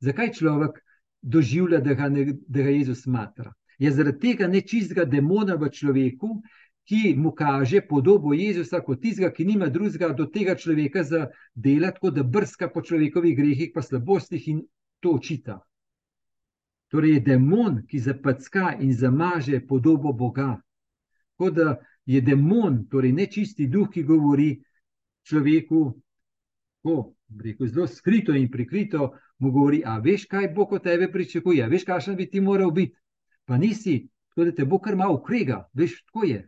Zakaj 0.02 0.33
človek 0.38 0.83
doživlja, 1.22 1.80
da 1.80 1.94
ga, 1.94 2.08
ne, 2.08 2.26
da 2.48 2.62
ga 2.62 2.70
Jezus 2.70 3.06
matra? 3.06 3.52
Je 3.78 3.90
zaradi 3.90 4.18
tega 4.20 4.46
nečistega 4.46 5.04
demona 5.04 5.56
v 5.58 5.70
človeku, 5.70 6.42
ki 6.85 7.14
mu 7.16 7.32
kaže 7.35 7.80
podobo 7.88 8.35
Jezusa 8.35 8.80
kot 8.82 9.00
tizga, 9.02 9.30
ki 9.30 9.44
nima 9.44 9.68
drugega 9.70 10.08
do 10.18 10.26
tega 10.26 10.54
človeka 10.58 11.02
za 11.02 11.28
delati, 11.54 12.00
kot 12.00 12.14
da 12.14 12.22
brska 12.22 12.68
po 12.74 12.82
človekovih 12.82 13.37
grehih, 13.37 13.70
pa 13.74 13.82
slabostih 13.82 14.48
in 14.48 14.64
to 15.00 15.14
očita. 15.14 15.61
Torej, 16.90 17.14
je 17.14 17.20
demon, 17.20 17.80
ki 17.88 17.98
zapacka 17.98 18.74
in 18.80 18.92
zamaže 18.92 19.62
podobo 19.66 20.12
Boga. 20.12 20.58
Kot 21.38 21.54
da 21.54 21.76
je 22.06 22.20
demon, 22.20 22.85
torej 22.90 23.14
nečisti 23.16 23.66
duh, 23.66 23.88
ki 23.88 24.02
govori 24.02 24.50
človeku, 25.24 25.80
ko 26.82 26.96
rekel, 27.40 27.68
zelo 27.68 27.87
skrito 27.87 28.35
in 28.35 28.50
prikrito, 28.50 29.12
mu 29.42 29.50
govori: 29.50 29.83
A 29.85 29.98
veš, 29.98 30.26
kaj 30.31 30.48
bo 30.55 30.66
kot 30.70 30.85
tebe 30.87 31.11
pričakuje, 31.12 31.66
veš, 31.68 31.85
kakšen 31.85 32.16
bi 32.16 32.28
ti 32.31 32.40
moral 32.40 32.70
biti. 32.70 32.94
Pa 33.44 33.59
nisi, 33.59 34.07
tako 34.31 34.44
da 34.48 34.55
te 34.55 34.64
bo 34.64 34.78
kar 34.78 34.96
malo 34.96 35.18
ukrega, 35.18 35.64
veš, 35.74 35.98
tako 36.07 36.26
je. 36.26 36.42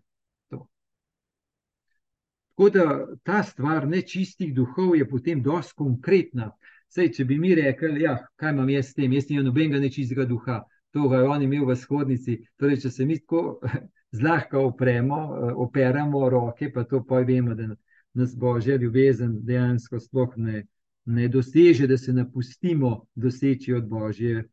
Tako 2.55 2.69
da 2.71 2.85
ta 3.27 3.43
stvar 3.43 3.89
nečistih 3.89 4.55
duhov 4.55 4.95
je 4.97 5.09
potem 5.11 5.43
dosti 5.43 5.75
konkretna. 5.77 6.53
Sej, 6.89 7.11
če 7.17 7.25
bi 7.27 7.39
mi 7.43 7.51
rekli, 7.59 8.05
ja, 8.05 8.15
kaj 8.39 8.53
imam 8.55 8.71
jaz 8.71 8.93
s 8.93 8.95
tem, 8.95 9.13
jaz 9.13 9.27
nimam 9.27 9.49
nobenega 9.49 9.81
nečistega 9.83 10.29
duha, 10.31 10.61
to 10.95 11.09
ga 11.11 11.19
je 11.19 11.31
on 11.35 11.43
imel 11.43 11.65
v 11.67 11.75
shodnici. 11.75 12.37
Torej, 12.57 12.85
če 12.85 12.93
se 12.95 13.07
mi 13.11 13.19
tako 13.19 13.59
zlahka 14.21 14.63
opremo, 14.63 15.19
operamo 15.67 16.29
roke, 16.31 16.71
pa 16.71 16.85
to 16.87 17.03
pa 17.03 17.25
vemo, 17.27 17.59
da 17.59 17.73
nas 18.15 18.37
božja 18.39 18.79
ljubezen 18.79 19.41
dejansko 19.43 19.99
sploh 19.99 20.39
ne, 20.39 20.63
ne 21.05 21.29
doseže, 21.29 21.87
da 21.87 21.99
se 21.99 22.13
napustimo 22.13 23.07
doseči 23.15 23.73
od 23.73 23.89
božje 23.89 24.45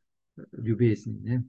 ljubezni. 0.65 1.19
Ne? 1.23 1.41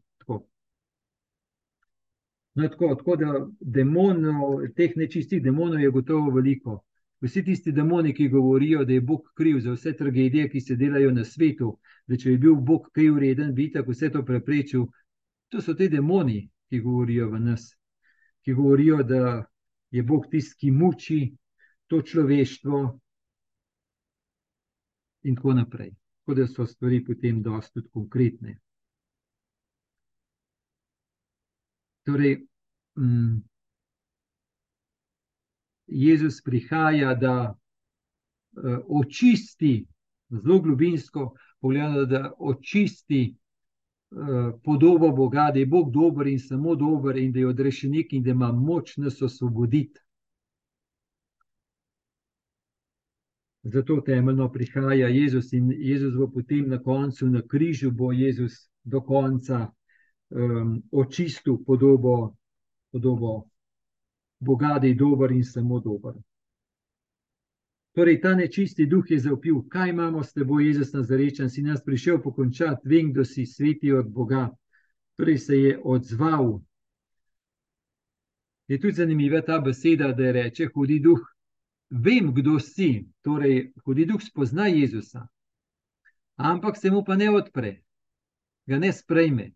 No, 2.54 2.68
tako, 2.68 2.94
tako 2.94 3.16
da 3.16 3.46
demonov, 3.60 4.66
teh 4.76 4.96
nečistih 4.96 5.42
demonov 5.42 5.80
je 5.80 5.90
gotovo 5.90 6.30
veliko. 6.30 6.82
Vsi 7.22 7.44
tisti 7.44 7.72
demoni, 7.72 8.12
ki 8.14 8.28
govorijo, 8.28 8.84
da 8.84 8.92
je 8.92 9.00
Bog 9.00 9.30
kriv 9.34 9.60
za 9.60 9.72
vse 9.72 9.92
tragedije, 9.96 10.48
ki 10.50 10.60
se 10.60 10.76
delajo 10.76 11.10
na 11.10 11.24
svetu, 11.24 11.78
da 12.06 12.16
če 12.16 12.30
je 12.30 12.38
bil 12.38 12.54
Bog 12.54 12.90
kriv, 12.92 13.18
reden, 13.18 13.54
bi 13.54 13.70
tako 13.72 13.94
vse 13.94 14.10
to 14.10 14.24
preprečil. 14.24 14.88
To 15.48 15.60
so 15.62 15.74
ti 15.74 15.88
demoni, 15.88 16.48
ki 16.68 16.80
govorijo 16.80 17.30
v 17.30 17.40
nas, 17.40 17.70
ki 18.44 18.54
govorijo, 18.58 19.02
da 19.02 19.44
je 19.90 20.02
Bog 20.02 20.26
tisti, 20.30 20.58
ki 20.60 20.70
muči 20.70 21.20
to 21.86 22.02
človeštvo, 22.02 22.82
in 25.22 25.36
tako 25.36 25.54
naprej. 25.54 25.90
Tako 26.20 26.34
da 26.34 26.46
so 26.46 26.66
stvari 26.66 27.04
potem 27.04 27.42
dosti 27.42 27.80
konkretne. 27.92 28.58
Torej, 32.02 32.46
um, 32.96 33.42
Jezus 35.86 36.42
prihaja, 36.42 37.14
da 37.14 37.54
uh, 37.54 38.78
očisti, 38.88 39.86
zelo 40.30 40.60
globinsko 40.60 41.34
pogledano, 41.60 42.04
da 42.04 42.32
očisti 42.38 43.36
uh, 44.10 44.60
podobo 44.64 45.12
Boga, 45.12 45.50
da 45.52 45.58
je 45.58 45.66
Bog 45.66 45.92
dober 45.92 46.26
in 46.26 46.38
samo 46.38 46.74
dober, 46.74 47.16
in 47.16 47.32
da 47.32 47.38
je 47.38 47.48
odrešenik 47.48 48.12
in 48.12 48.22
da 48.22 48.30
ima 48.30 48.52
moč 48.52 48.96
nas 48.96 49.22
osvoboditi. 49.22 50.00
Zato 53.62 54.00
temeljno 54.00 54.52
prihaja 54.52 55.08
Jezus 55.08 55.52
in 55.52 55.72
Jezus 55.72 56.14
bo 56.14 56.30
potem 56.30 56.68
na 56.68 56.82
koncu, 56.82 57.26
na 57.26 57.42
križu, 57.42 57.90
bo 57.90 58.12
Jezus 58.12 58.52
do 58.84 59.00
konca 59.00 59.70
um, 60.30 60.82
očistil 60.90 61.58
podobo, 61.66 62.34
podobo 62.92 63.44
Boga, 64.40 64.78
da 64.80 64.86
je 64.86 64.94
dober 64.94 65.32
in 65.32 65.44
samo 65.44 65.80
dober. 65.80 66.14
Torej, 67.92 68.20
ta 68.20 68.34
nečisti 68.34 68.86
duh 68.86 69.10
je 69.10 69.18
zaupil, 69.18 69.62
kaj 69.68 69.90
imamo 69.90 70.22
s 70.24 70.32
teboj, 70.32 70.66
Jezus 70.66 70.92
Nazarečen, 70.92 71.50
si 71.50 71.62
nas 71.62 71.84
prišel 71.84 72.22
pokončati, 72.22 72.88
vem, 72.88 73.12
da 73.12 73.24
si 73.24 73.46
sveti 73.46 73.92
od 73.92 74.08
Boga. 74.10 74.48
Torej, 75.16 75.38
se 75.38 75.58
je 75.58 75.80
odzval. 75.84 76.60
Je 78.68 78.80
tudi 78.80 78.94
zanimiva 78.94 79.42
ta 79.42 79.60
beseda, 79.60 80.12
da 80.12 80.32
reče: 80.32 80.66
Hudi 80.74 80.98
duh, 81.00 81.20
vem, 81.92 82.32
kdo 82.34 82.58
si. 82.58 83.06
Torej, 83.22 83.72
hudi 83.84 84.06
duh 84.08 84.22
spozna 84.22 84.66
Jezusa, 84.66 85.26
ampak 86.36 86.76
se 86.76 86.90
mu 86.90 87.04
pa 87.04 87.16
ne 87.16 87.30
odpre, 87.30 87.82
ga 88.66 88.78
ne 88.78 88.92
sprejme. 88.92 89.52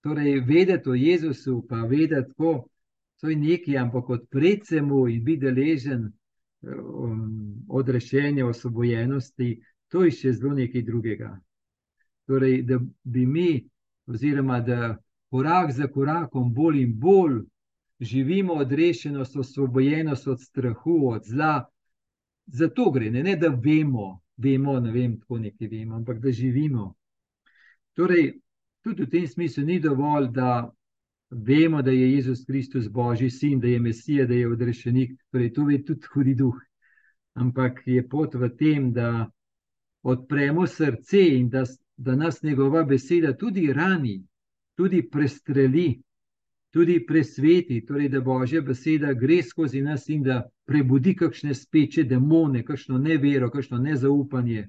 Torej, 0.00 0.40
vedeti 0.46 0.88
o 0.88 0.94
Jezusu, 0.94 1.66
pa 1.68 1.82
vedeti, 1.84 2.30
kako 2.30 2.68
so 3.18 3.26
neki, 3.26 3.76
ampak 3.76 4.10
odpreti 4.10 4.66
se 4.66 4.82
mu 4.82 5.08
in 5.08 5.24
biti 5.24 5.46
deležen 5.46 6.12
um, 6.62 7.66
odrešenja, 7.68 8.46
osvobojenosti, 8.46 9.58
to 9.88 10.04
je 10.04 10.14
še 10.14 10.32
zelo 10.32 10.54
nekaj 10.54 10.82
drugega. 10.86 11.32
Torej, 12.28 12.62
da 12.62 12.78
bi 13.04 13.26
mi, 13.26 13.50
oziroma 14.06 14.60
da 14.60 14.96
korak 15.30 15.72
za 15.72 15.88
korakom, 15.88 16.52
bolj 16.54 16.82
in 16.82 16.94
bolj 17.00 17.42
živimo 18.00 18.52
odrešenost, 18.52 19.36
osvobojenost 19.36 20.26
od 20.26 20.40
strahu, 20.40 21.08
od 21.08 21.22
zla. 21.24 21.64
Zato 22.46 22.90
gre, 22.90 23.10
ne, 23.10 23.22
ne 23.22 23.36
da 23.36 23.48
vemo, 23.48 24.20
vemo, 24.36 24.80
ne 24.80 24.92
vem, 24.92 25.18
tako 25.20 25.38
nekaj 25.38 25.68
vemo, 25.68 25.96
ampak 25.96 26.18
da 26.18 26.32
živimo. 26.32 26.94
Torej, 27.94 28.38
tudi 28.82 29.02
v 29.02 29.10
tem 29.10 29.26
smislu 29.26 29.64
ni 29.64 29.80
dovolj, 29.80 30.30
da 30.32 30.70
vemo, 31.30 31.82
da 31.82 31.90
je 31.90 32.12
Jezus 32.12 32.44
Kristus 32.44 32.88
Božji 32.88 33.30
sin, 33.30 33.60
da 33.60 33.66
je 33.68 33.80
Mesija, 33.80 34.26
da 34.26 34.34
je 34.34 34.48
odrešenik. 34.48 35.18
Torej, 35.30 35.52
to 35.52 35.70
je 35.70 35.84
tudi 35.84 36.06
hudi 36.14 36.34
duh. 36.34 36.56
Ampak 37.34 37.82
je 37.86 38.08
pot 38.08 38.34
v 38.34 38.48
tem, 38.56 38.92
da 38.92 39.30
odpremo 40.02 40.66
srce 40.66 41.20
in 41.36 41.48
da, 41.50 41.64
da 41.96 42.16
nas 42.16 42.42
njegova 42.42 42.84
beseda 42.84 43.36
tudi 43.36 43.72
rani, 43.72 44.24
tudi 44.74 45.02
prestreli, 45.10 46.00
tudi 46.70 47.06
presveti. 47.06 47.80
Torej, 47.86 48.08
da 48.08 48.20
Božja 48.20 48.62
beseda 48.62 49.12
gre 49.12 49.42
skozi 49.42 49.82
nas 49.82 50.08
in 50.08 50.22
da 50.22 50.42
prebudi 50.66 51.14
kakšne 51.16 51.54
speče 51.54 52.04
demone, 52.04 52.64
kakšno 52.64 52.98
nevero, 52.98 53.50
kakšno 53.50 53.78
nezaupanje, 53.78 54.68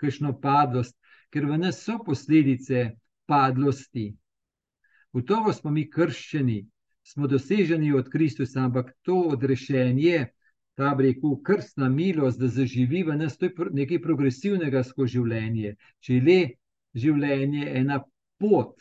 kakšno 0.00 0.36
padlost. 0.40 0.96
Ker 1.30 1.46
v 1.46 1.58
nas 1.62 1.84
so 1.84 2.00
posledice 2.04 2.90
padlosti. 3.26 4.10
Gotovo 5.12 5.52
smo 5.52 5.70
mi 5.70 5.86
krščeni, 5.90 6.64
smo 7.02 7.26
doseženi 7.26 7.92
od 7.94 8.10
Kristusa, 8.10 8.64
ampak 8.64 8.92
to 9.02 9.20
odrešenje, 9.34 10.26
ta 10.74 10.94
breku, 10.94 11.36
krstna 11.42 11.88
milost, 11.88 12.40
da 12.40 12.48
zaživi 12.48 13.02
v 13.02 13.16
nas, 13.16 13.36
to 13.38 13.46
je 13.46 13.70
nekaj 13.72 14.00
progresivnega 14.02 14.82
skozi 14.86 15.18
življenje. 15.18 15.74
Če 16.00 16.14
je 16.14 16.22
le 16.26 16.38
življenje 16.94 17.66
ena 17.82 18.00
pot, 18.40 18.78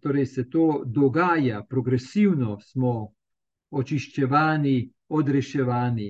torej 0.00 0.26
se 0.26 0.50
to 0.50 0.82
dogaja, 0.86 1.62
progresivno 1.68 2.58
smo 2.60 3.12
očiščevani, 3.70 4.90
odreševani. 5.08 6.08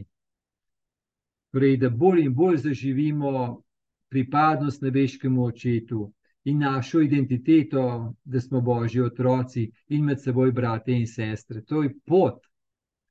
Torej, 1.52 1.76
da 1.76 1.90
bolj 1.90 2.24
in 2.24 2.34
bolj 2.34 2.56
zaživimo 2.64 3.62
pripadnost 4.10 4.82
nebeškemu 4.82 5.44
očetu 5.44 6.12
in 6.44 6.58
našo 6.58 7.00
identiteto, 7.00 8.14
da 8.24 8.40
smo 8.40 8.60
božji 8.60 9.02
otroci 9.02 9.70
in 9.88 10.04
med 10.04 10.22
seboj 10.22 10.52
brate 10.52 10.92
in 10.92 11.06
sestre. 11.06 11.62
To 11.62 11.82
je 11.82 11.94
pot 12.06 12.40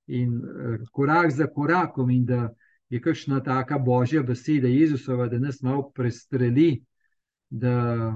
in 0.08 0.34
uh, 0.34 0.80
korak 0.92 1.32
za 1.32 1.48
korakom, 1.48 2.10
in 2.10 2.26
da 2.26 2.50
je 2.90 3.02
kakšna 3.02 3.44
taka 3.44 3.78
božja 3.78 4.24
beseda 4.24 4.68
Jezusova, 4.68 5.28
da 5.28 5.40
nas 5.40 5.62
malo 5.62 5.92
prestreli. 5.92 6.84
Da, 7.50 8.16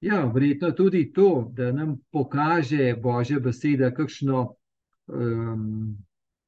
ja, 0.00 0.24
verjetno 0.34 0.70
tudi 0.72 1.12
to, 1.12 1.50
da 1.52 1.72
nam 1.72 1.96
pokaže 2.12 2.94
božja 3.02 3.40
beseda, 3.40 3.90
kakšno 3.94 4.54
um, 5.06 5.96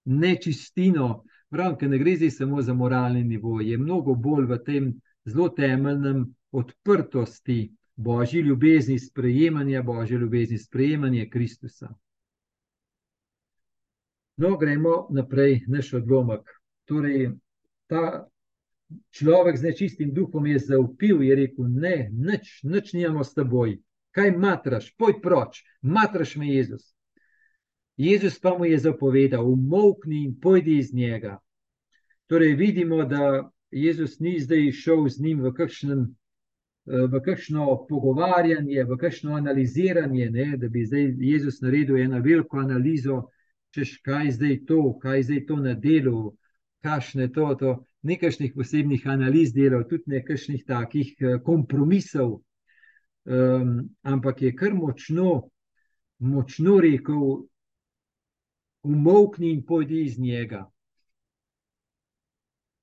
nečistino 0.05 1.27
Pravno, 1.49 1.77
ker 1.79 1.91
ne 1.91 1.99
gre 1.99 2.17
zdaj 2.17 2.31
samo 2.31 2.63
za 2.63 2.75
moralni 2.75 3.23
nivo, 3.25 3.61
je 3.61 3.79
mnogo 3.79 4.15
bolj 4.15 4.47
v 4.51 4.59
tem 4.67 4.89
zelo 5.25 5.49
temeljnem 5.49 6.25
odprtosti 6.53 7.73
božji 7.97 8.41
ljubezni, 8.41 8.99
sprejemanja 8.99 9.83
božje 9.83 10.19
ljubezni, 10.19 10.59
sprejemanja 10.59 11.29
Kristusa. 11.31 11.89
No, 14.37 14.57
gremo 14.59 15.07
naprej, 15.11 15.63
naš 15.69 15.93
odlomek. 15.95 16.51
Torej, 16.85 17.31
ta 17.87 18.27
človek 19.11 19.57
z 19.57 19.63
nečistim 19.63 20.13
duhom 20.15 20.47
je 20.47 20.59
zaupil 20.59 21.23
in 21.23 21.29
je 21.29 21.35
rekel: 21.35 21.69
Ne, 21.69 22.11
nič, 22.13 22.61
nič 22.63 22.93
nimamo 22.93 23.25
s 23.25 23.35
teboj, 23.35 23.79
kaj 24.11 24.37
matraš, 24.37 24.93
poj 24.97 25.21
proč, 25.23 25.65
matraš 25.83 26.37
me 26.37 26.49
Jezus. 26.49 26.95
Jezus 27.97 28.39
pa 28.41 28.59
mu 28.59 28.65
je 28.65 28.79
zapovedal: 28.79 29.47
Umokni 29.47 30.25
in 30.25 30.37
pojdi 30.41 30.79
iz 30.79 30.95
njega. 30.95 31.39
Torej, 32.27 32.55
vidimo, 32.55 33.05
da 33.05 33.51
Jezus 33.71 34.21
ni 34.21 34.41
zdaj 34.41 34.73
šel 34.73 35.09
z 35.09 35.23
njim 35.23 35.43
v 35.43 35.53
kakšnem 35.55 36.07
v 36.87 37.21
kakšno 37.21 37.87
pogovarjanje, 37.89 38.85
v 38.85 38.97
kakšno 38.97 39.35
analiziranje, 39.35 40.31
ne, 40.31 40.57
da 40.57 40.69
bi 40.69 40.85
zdaj 40.87 41.17
Jezus 41.19 41.61
naredil 41.61 41.99
eno 41.99 42.21
veliko 42.23 42.61
analizo, 42.63 43.25
češ 43.75 43.97
kaj 44.07 44.31
zdaj 44.39 44.61
to, 44.67 44.99
kaj 45.03 45.23
zdaj 45.23 45.47
to 45.47 45.57
na 45.57 45.75
delu, 45.75 46.37
kakšne 46.87 47.27
to, 47.35 47.49
to, 47.61 47.73
nekakšnih 48.07 48.55
posebnih 48.55 49.07
analiz 49.11 49.53
delal, 49.57 49.83
tudi 49.91 50.15
nekakšnih 50.15 50.63
takih 50.69 51.11
eh, 51.19 51.37
kompromisov, 51.43 52.39
um, 53.27 53.75
ampak 54.07 54.43
je 54.47 54.55
kar 54.55 54.75
močno, 54.75 55.51
močno 56.23 56.79
rekel, 56.81 57.43
umokni 58.87 59.51
in 59.51 59.65
pojdi 59.67 60.05
iz 60.07 60.19
njega. 60.19 60.63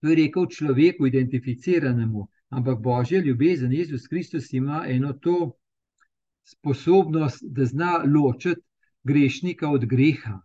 To 0.03 0.11
je 0.11 0.15
rekel 0.19 0.49
človeku, 0.51 1.07
identificiranemu, 1.07 2.27
Ampak 2.53 2.79
božja 2.79 3.19
ljubezen, 3.19 3.71
Jezus 3.73 4.07
Kristus 4.07 4.53
ima 4.53 4.85
eno 4.87 5.13
to 5.13 5.51
sposobnost, 6.43 7.43
da 7.43 7.65
zna 7.65 8.03
ločiti 8.15 8.61
grešnika 9.03 9.69
od 9.69 9.85
greha. 9.85 10.41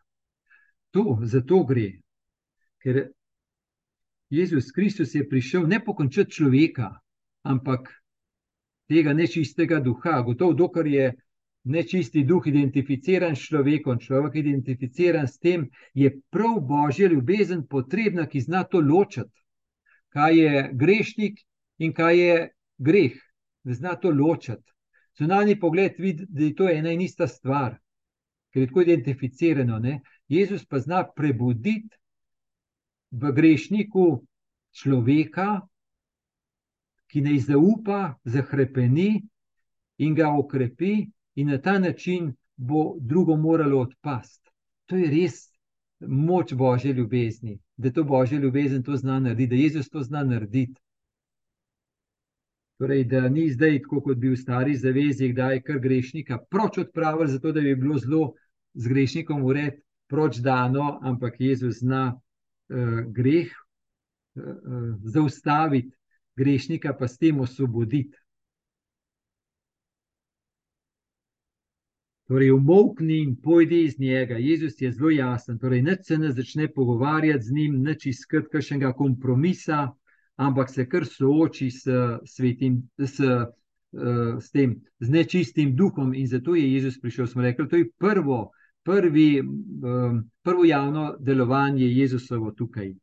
To, 0.90 1.18
zato 1.23 1.64
gre. 1.64 1.90
Ker 2.83 3.11
Jezus 4.31 4.73
Kristus 4.73 5.14
je 5.14 5.29
prišel 5.29 5.67
ne 5.67 5.81
pokončati 5.85 6.31
človeka, 6.31 6.91
ampak 7.43 7.88
tega 8.88 9.12
nečistega 9.12 9.81
duha. 9.81 10.21
Gotovo, 10.23 10.53
dokler 10.53 10.87
je 10.87 11.07
nečisti 11.64 12.25
duh 12.25 12.47
identificiran 12.47 13.37
s 13.37 13.49
človekom, 13.49 13.99
človek 13.99 14.37
identificiran 14.37 15.29
s 15.29 15.38
tem, 15.38 15.69
je 15.95 16.12
prav 16.31 16.61
božja 16.61 17.09
ljubezen 17.09 17.67
potrebna, 17.67 18.27
ki 18.27 18.41
zna 18.41 18.64
to 18.64 18.81
ločiti. 18.81 19.45
Kaj 20.12 20.38
je 20.38 20.71
grešnik 20.73 21.41
in 21.79 21.93
kaj 21.93 22.19
je 22.19 22.37
greh, 22.79 23.17
da 23.64 23.75
zna 23.75 23.97
to 23.97 24.11
ločiti. 24.11 24.73
Zunani 25.19 25.59
pogled 25.61 25.99
vidi, 25.99 26.27
da 26.29 26.45
je 26.45 26.55
to 26.55 26.69
ena 26.69 26.93
in 26.93 27.01
ista 27.01 27.27
stvar, 27.27 27.77
ker 28.53 28.62
je 28.62 28.69
tako 28.69 28.85
identificirano. 28.87 29.79
Ne? 29.79 30.01
Jezus 30.29 30.64
pa 30.64 30.79
zna 30.79 31.03
prebuditi 31.17 31.97
v 33.11 33.33
grešniku 33.33 34.23
človeka, 34.73 35.62
ki 37.09 37.21
ne 37.25 37.38
zaupa, 37.40 38.18
zahrepeni 38.25 39.23
in 39.99 40.14
ga 40.14 40.29
okrepi, 40.37 41.09
in 41.40 41.49
na 41.49 41.59
ta 41.59 41.79
način 41.79 42.35
bo 42.57 42.97
drugo 43.01 43.37
moralo 43.37 43.81
odpasti. 43.81 44.51
To 44.87 44.97
je 44.97 45.09
res 45.11 45.49
moč 46.01 46.53
božje 46.55 46.92
ljubezni, 46.92 47.59
da 47.77 47.90
to 47.90 48.05
božje 48.05 48.38
ljubezen 48.38 48.83
to 48.83 48.97
zna 48.97 49.21
narediti, 49.21 49.57
da 49.57 49.62
Jezus 49.62 49.88
to 49.88 50.03
zna 50.03 50.25
narediti. 50.25 50.81
Torej, 52.79 53.05
da 53.05 53.29
ni 53.29 53.51
zdaj 53.51 53.81
tako, 53.83 54.01
kot 54.01 54.18
bi 54.18 54.29
v 54.31 54.37
stari 54.37 54.77
zavezi, 54.77 55.33
da 55.33 55.51
je 55.51 55.62
kar 55.62 55.79
grešnika 55.79 56.38
proč 56.51 56.79
odpravil, 56.79 57.27
zato 57.27 57.53
da 57.53 57.61
bi 57.61 57.75
bilo 57.75 57.99
zelo 57.99 58.35
z 58.75 58.88
grešnikom 58.88 59.42
ured 59.42 59.81
proč 60.07 60.38
dano, 60.38 60.99
ampak 61.03 61.40
Jezus 61.40 61.81
zna 61.81 62.21
greh 62.68 63.48
uh, 63.48 64.42
uh, 64.44 64.96
zaustaviti, 65.04 65.90
grešnika 66.37 66.92
pa 66.98 67.09
s 67.09 67.18
tem 67.18 67.40
osvoboditi. 67.40 68.16
Torej, 72.28 72.50
umokni 72.52 73.22
in 73.22 73.37
pojdi 73.40 73.83
iz 73.85 73.98
njega. 73.98 74.37
Jezus 74.37 74.81
je 74.81 74.92
zelo 74.92 75.11
jasen. 75.11 75.59
Torej, 75.59 75.83
neč 75.83 76.07
se 76.07 76.18
ne 76.18 76.33
začne 76.33 76.68
pogovarjati 76.72 77.44
z 77.44 77.52
njim, 77.52 77.78
neč 77.83 78.07
iskati 78.07 78.52
kakšnega 78.52 78.92
kompromisa, 78.92 79.88
ampak 80.37 80.70
se 80.70 80.85
kar 80.88 81.07
sooči 81.07 81.70
s, 81.70 81.87
svetim, 82.28 82.83
s, 82.98 83.20
uh, 83.20 83.48
s 84.40 84.50
tem 84.50 84.76
z 85.00 85.11
nečistim 85.11 85.72
duhom. 85.76 86.12
In 86.14 86.28
zato 86.28 86.54
je 86.54 86.72
Jezus 86.72 87.00
prišel. 87.00 87.26
Smo 87.26 87.42
rekli, 87.42 87.68
to 87.68 87.76
je 87.76 87.90
prvo, 87.98 88.50
prvi, 88.88 89.40
um, 89.40 90.31
prvo 90.42 90.64
javno 90.64 91.16
delovanje 91.20 91.87
Jezusovo 91.87 92.53
tukaj. 92.53 92.94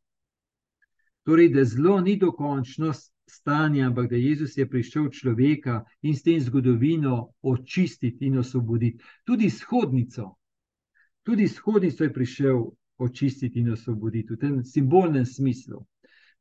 Torej, 1.24 1.50
da 1.50 1.64
zelo 1.64 2.02
ni 2.02 2.16
dokončno 2.18 2.94
stanje, 3.30 3.84
ampak 3.84 4.10
da 4.10 4.16
Jezus 4.16 4.58
je 4.58 4.70
prišel 4.70 5.10
človeka 5.10 5.84
in 6.02 6.16
s 6.16 6.24
tem 6.24 6.40
zgodovino 6.40 7.30
očistiti 7.42 8.26
in 8.26 8.38
osvoboditi. 8.38 9.04
Tudi 9.24 9.50
shodnico, 9.50 10.36
tudi 11.24 11.48
shodnico 11.48 12.04
je 12.04 12.14
prišel 12.14 12.66
očistiti 12.98 13.60
in 13.60 13.72
osvoboditi 13.72 14.34
v 14.34 14.38
tem 14.38 14.64
simbolnem 14.64 15.26
smislu. 15.26 15.86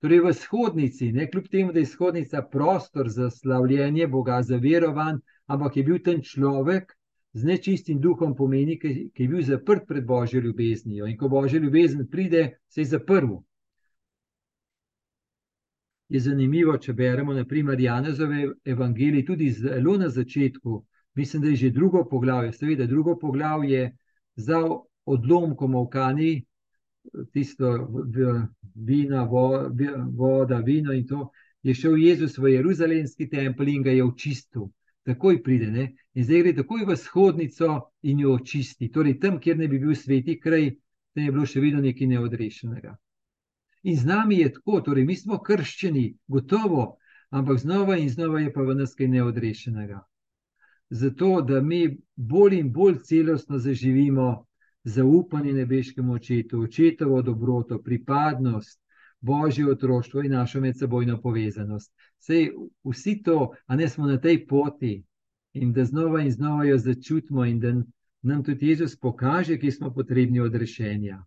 Torej, 0.00 0.20
v 0.20 0.32
shodnici, 0.32 1.12
ne, 1.12 1.28
kljub 1.30 1.48
temu, 1.48 1.72
da 1.72 1.78
je 1.78 1.92
shodnica 1.92 2.42
prostor 2.42 3.08
za 3.08 3.30
slavljenje 3.30 4.06
Boga, 4.06 4.42
za 4.42 4.56
verovan, 4.56 5.20
ampak 5.46 5.76
je 5.76 5.84
bil 5.84 6.00
ten 6.04 6.22
človek 6.22 6.96
z 7.34 7.44
nečistim 7.44 8.00
duhom, 8.00 8.34
pomeni, 8.36 8.78
ki, 8.78 9.10
ki 9.14 9.22
je 9.22 9.28
bil 9.28 9.42
zaprt 9.42 9.88
pred 9.88 10.06
božjo 10.06 10.40
ljubeznijo. 10.40 11.06
In 11.10 11.16
ko 11.18 11.28
božja 11.28 11.60
ljubezen 11.60 12.06
pride, 12.10 12.44
se 12.68 12.80
je 12.80 12.92
zaprl. 12.94 13.34
Je 16.08 16.20
zanimivo, 16.20 16.76
če 16.78 16.92
beremo, 16.92 17.34
naprimer, 17.34 17.80
Janezove 17.80 18.46
evangelije, 18.64 19.24
tudi 19.26 19.50
zelo 19.50 19.96
na 19.98 20.08
začetku, 20.08 20.84
mislim, 21.14 21.42
da 21.42 21.48
je 21.48 21.56
že 21.56 21.70
drugo 21.70 22.04
poglavje, 22.08 22.52
seveda, 22.52 22.86
drugo 22.86 23.18
poglavje 23.18 23.96
za 24.36 24.60
odlomkom 25.04 25.74
v 25.74 25.88
Kani, 25.90 26.32
tisto 27.32 27.88
vina, 28.74 29.24
voda, 29.24 30.58
vino 30.58 30.92
in 30.92 31.06
to, 31.06 31.30
je 31.62 31.74
šel 31.74 31.96
Jezus 31.98 32.38
v 32.38 32.54
Jeruzalemski 32.54 33.28
tempelj 33.28 33.74
in 33.74 33.82
ga 33.82 33.90
je 33.90 34.04
očistil. 34.04 34.68
Takoj 35.04 35.42
pride, 35.42 35.70
ne? 35.70 35.84
in 36.14 36.24
zdaj 36.24 36.42
gre 36.42 36.52
takoj 36.56 36.86
v 36.88 36.96
shodnico 36.96 37.70
in 38.02 38.20
jo 38.24 38.34
očisti. 38.38 38.88
Torej, 38.92 39.18
tam, 39.20 39.40
kjer 39.40 39.58
ne 39.58 39.68
bi 39.68 39.78
bil 39.78 39.94
sveti 39.94 40.38
kraj, 40.40 40.70
tam 41.14 41.24
je 41.24 41.32
bilo 41.32 41.46
še 41.46 41.60
vedno 41.60 41.82
nekaj 41.84 42.08
neodrešenega. 42.14 42.94
In 43.84 43.96
z 44.00 44.08
nami 44.08 44.38
je 44.40 44.52
tako, 44.54 44.80
torej, 44.80 45.04
mi 45.04 45.16
smo 45.16 45.38
krščeni, 45.44 46.06
gotovo, 46.26 46.96
ampak 47.30 47.58
znova 47.60 47.98
in 48.00 48.08
znova 48.08 48.40
je 48.40 48.52
pa 48.52 48.64
v 48.64 48.78
nas 48.78 48.94
kaj 48.96 49.10
neodrešenega. 49.12 50.00
Zato, 50.90 51.40
da 51.42 51.60
mi 51.60 51.98
bolj 52.16 52.58
in 52.60 52.72
bolj 52.72 53.02
celostno 53.04 53.58
zaživimo 53.58 54.46
zaupanje 54.84 55.52
nebeškemu 55.52 56.12
očetu, 56.12 56.60
očetovo 56.60 57.22
dobroto, 57.22 57.82
pripadnost, 57.82 58.80
božje 59.24 59.70
otroštvo 59.70 60.22
in 60.22 60.32
našo 60.32 60.60
medsebojno 60.60 61.20
povezanost. 61.22 61.92
Sej 62.18 62.50
vsi 62.84 63.22
to, 63.22 63.54
a 63.66 63.76
ne 63.76 63.88
smo 63.88 64.06
na 64.06 64.20
tej 64.20 64.46
poti 64.46 65.04
in 65.52 65.72
da 65.72 65.84
znova 65.84 66.20
in 66.20 66.30
znova 66.32 66.64
jo 66.64 66.78
začutimo, 66.78 67.44
in 67.44 67.60
da 67.60 67.72
nam 68.22 68.44
tudi 68.44 68.68
Jezus 68.68 68.96
pokaže, 68.96 69.58
ki 69.58 69.70
smo 69.70 69.92
potrebni 69.94 70.40
od 70.40 70.54
rešenja. 70.54 71.24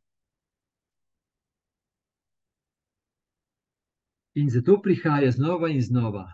In 4.36 4.50
zato 4.50 4.82
prihaja 4.82 5.32
znova 5.32 5.70
in 5.70 5.82
znova. 5.82 6.28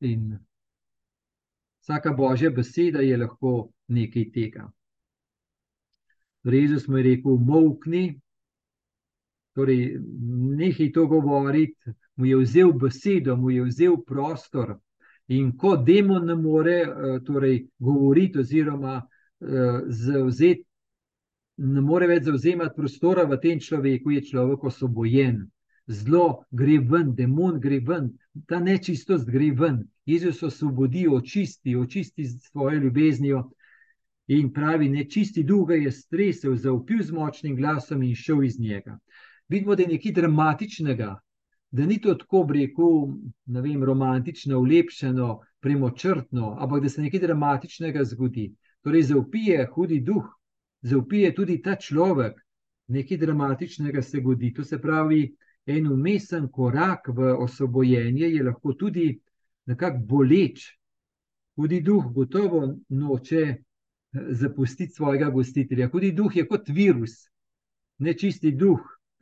In 0.00 0.38
vsaka 1.82 2.12
božja 2.12 2.50
beseda 2.50 3.00
je 3.00 3.16
lahko 3.16 3.70
nekaj 3.88 4.30
tega. 4.32 4.70
Torej, 6.42 6.60
Jezus 6.60 6.88
mu 6.88 6.96
je 6.96 7.02
rekel: 7.02 7.36
Mokni, 7.36 8.20
torej, 9.60 9.98
nehaj 10.56 10.92
to 10.92 11.06
govoriti. 11.06 11.92
Mu 12.16 12.26
je 12.26 12.36
vzel 12.36 12.72
besedo, 12.72 13.36
mu 13.36 13.50
je 13.50 13.64
vzel 13.64 13.96
prostor. 14.06 14.78
In 15.28 15.52
ko 15.56 15.76
demon 15.76 16.26
ne 16.26 16.34
more 16.34 16.80
eh, 16.80 17.20
torej, 17.24 17.66
govoriti, 17.78 18.38
oziroma 18.38 18.96
eh, 19.00 19.80
zauzeti, 19.86 20.66
ne 21.56 21.80
more 21.80 22.08
več 22.08 22.24
zauzemati 22.24 22.76
prostora 22.76 23.24
v 23.28 23.38
tem 23.40 23.60
človeku, 23.60 24.10
je 24.16 24.24
človek 24.32 24.64
osvobojen. 24.64 25.44
Zlo 25.86 26.44
gre 26.50 26.78
ven, 26.78 27.14
demon 27.14 27.60
gre 27.60 27.80
ven, 27.84 28.10
ta 28.48 28.60
nečistost 28.60 29.28
gre 29.28 29.52
ven. 29.56 29.82
Jezus 30.06 30.42
osvobodi, 30.42 31.06
očisti, 31.08 31.76
očisti 31.76 32.26
svojo 32.26 32.78
ljubeznijo 32.80 33.44
In 34.30 34.52
pravi, 34.54 34.88
nečisti 34.88 35.42
duh 35.42 35.70
je 35.74 35.90
stresel, 35.90 36.54
zaupil 36.54 37.02
z 37.02 37.10
močnim 37.10 37.56
glasom 37.56 38.02
in 38.06 38.14
šel 38.14 38.44
iz 38.46 38.60
njega. 38.60 38.98
Vidimo, 39.50 39.74
da 39.76 39.82
je 39.82 39.88
nekaj 39.88 40.12
dramatičnega, 40.12 41.10
da 41.70 41.86
ni 41.86 42.00
to 42.00 42.14
tako, 42.14 42.46
rekel, 42.52 43.14
ne 43.46 43.62
vem, 43.62 43.84
romantično, 43.84 44.58
ulepšeno, 44.58 45.40
premočrtno, 45.60 46.56
ampak 46.58 46.82
da 46.82 46.88
se 46.88 47.02
nekaj 47.02 47.20
dramatičnega 47.20 48.04
zgodi. 48.04 48.52
Torej, 48.82 49.02
zaupije 49.02 49.66
hudi 49.74 50.00
duh, 50.00 50.26
zaupije 50.82 51.34
tudi 51.34 51.60
ta 51.62 51.76
človek, 51.76 52.38
nekaj 52.88 53.18
dramatičnega 53.18 54.02
se 54.02 54.18
zgodi. 54.18 54.52
To 54.54 54.64
se 54.64 54.80
pravi, 54.80 55.34
en 55.66 55.86
umesen 55.92 56.48
korak 56.48 57.08
v 57.08 57.34
osvobojenje 57.38 58.30
je 58.30 58.42
lahko 58.42 58.72
tudi 58.72 59.20
nekako 59.66 59.98
boleč. 60.06 60.70
Hudi 61.56 61.80
duh 61.80 62.06
gotovo 62.14 62.62
noče 62.88 63.42
eh, 63.42 63.58
zapustiti 64.30 64.92
svojega 64.92 65.30
gostitelja. 65.30 65.90
Hudi 65.92 66.12
duh 66.12 66.36
je 66.36 66.46
kot 66.48 66.68
virus, 66.68 67.28
nečisti 67.98 68.50
duh. 68.50 68.80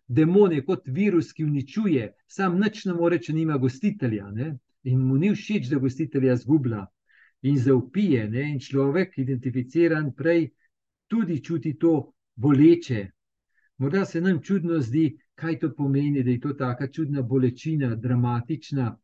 Demon 0.09 0.53
je 0.53 0.65
kot 0.65 0.87
virus, 0.89 1.33
ki 1.37 1.45
uničuje, 1.45 2.13
sam 2.27 2.57
nič 2.61 2.87
ne 2.89 2.95
more, 2.97 3.19
če 3.21 3.35
nima 3.37 3.59
gostitelja. 3.61 4.31
Ne? 4.33 4.55
In 4.89 5.03
mu 5.05 5.19
ni 5.21 5.35
všeč, 5.35 5.69
da 5.69 5.81
gostitelja 5.83 6.37
zgublja 6.37 6.87
in 7.43 7.59
zaupije. 7.61 8.25
Ne? 8.31 8.47
In 8.55 8.61
človek, 8.65 9.19
identificiran 9.21 10.13
prej, 10.17 10.49
tudi 11.09 11.43
čuti 11.45 11.75
to 11.79 12.15
boleče. 12.37 13.05
Morda 13.79 14.05
se 14.05 14.21
nam 14.21 14.41
čudno 14.43 14.81
zdi, 14.81 15.19
kaj 15.35 15.59
to 15.59 15.75
pomeni, 15.75 16.23
da 16.25 16.31
je 16.31 16.41
to 16.41 16.53
tako 16.53 16.89
čudna 16.89 17.23
bolečina, 17.23 17.95
dramatična. 17.95 18.97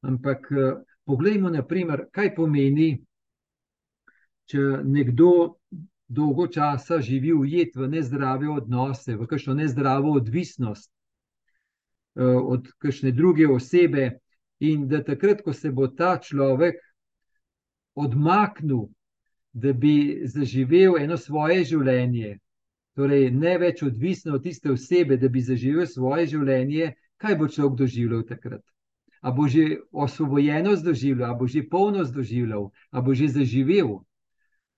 Ampak 0.00 0.46
eh, 0.52 0.76
poglejmo, 1.04 1.50
naprimer, 1.50 2.06
kaj 2.12 2.34
pomeni, 2.34 2.92
če 4.46 4.60
nekdo 4.84 5.32
dolgo 6.12 6.46
časa 6.46 7.00
živi 7.00 7.32
ujet 7.32 7.76
v 7.76 7.88
nezdrave 7.88 8.50
odnose, 8.52 9.16
v 9.16 9.26
kakšno 9.26 9.56
nezdravo 9.56 10.12
odvisnost 10.20 10.90
eh, 10.92 12.24
od 12.24 12.68
kakšne 12.78 13.12
druge 13.16 13.48
osebe, 13.48 14.10
in 14.62 14.86
da 14.88 15.02
takrat, 15.04 15.42
ko 15.42 15.52
se 15.52 15.70
bo 15.70 15.88
ta 15.88 16.18
človek 16.22 16.76
odmaknil, 17.98 18.86
da 19.52 19.72
bi 19.72 20.22
zaživel 20.24 20.96
eno 21.00 21.16
svoje 21.18 21.64
življenje, 21.72 22.36
torej 22.96 23.30
ne 23.34 23.56
več 23.58 23.82
odvisno 23.82 24.36
od 24.38 24.46
tiste 24.46 24.70
osebe, 24.72 25.18
da 25.18 25.28
bi 25.28 25.42
zaživel 25.42 25.88
svoje 25.90 26.28
življenje, 26.36 26.92
kaj 27.20 27.36
bo 27.40 27.48
človek 27.48 27.80
doživljal 27.82 28.22
takrat? 28.28 28.62
A 29.22 29.30
bo 29.34 29.48
že 29.48 29.82
osvobojenost 29.92 30.86
doživljal, 30.86 31.34
a 31.34 31.38
bo 31.38 31.46
že 31.46 31.66
polnost 31.68 32.14
doživljal, 32.14 32.70
a 32.90 33.02
bo 33.02 33.14
že 33.14 33.28
zaživel? 33.34 33.98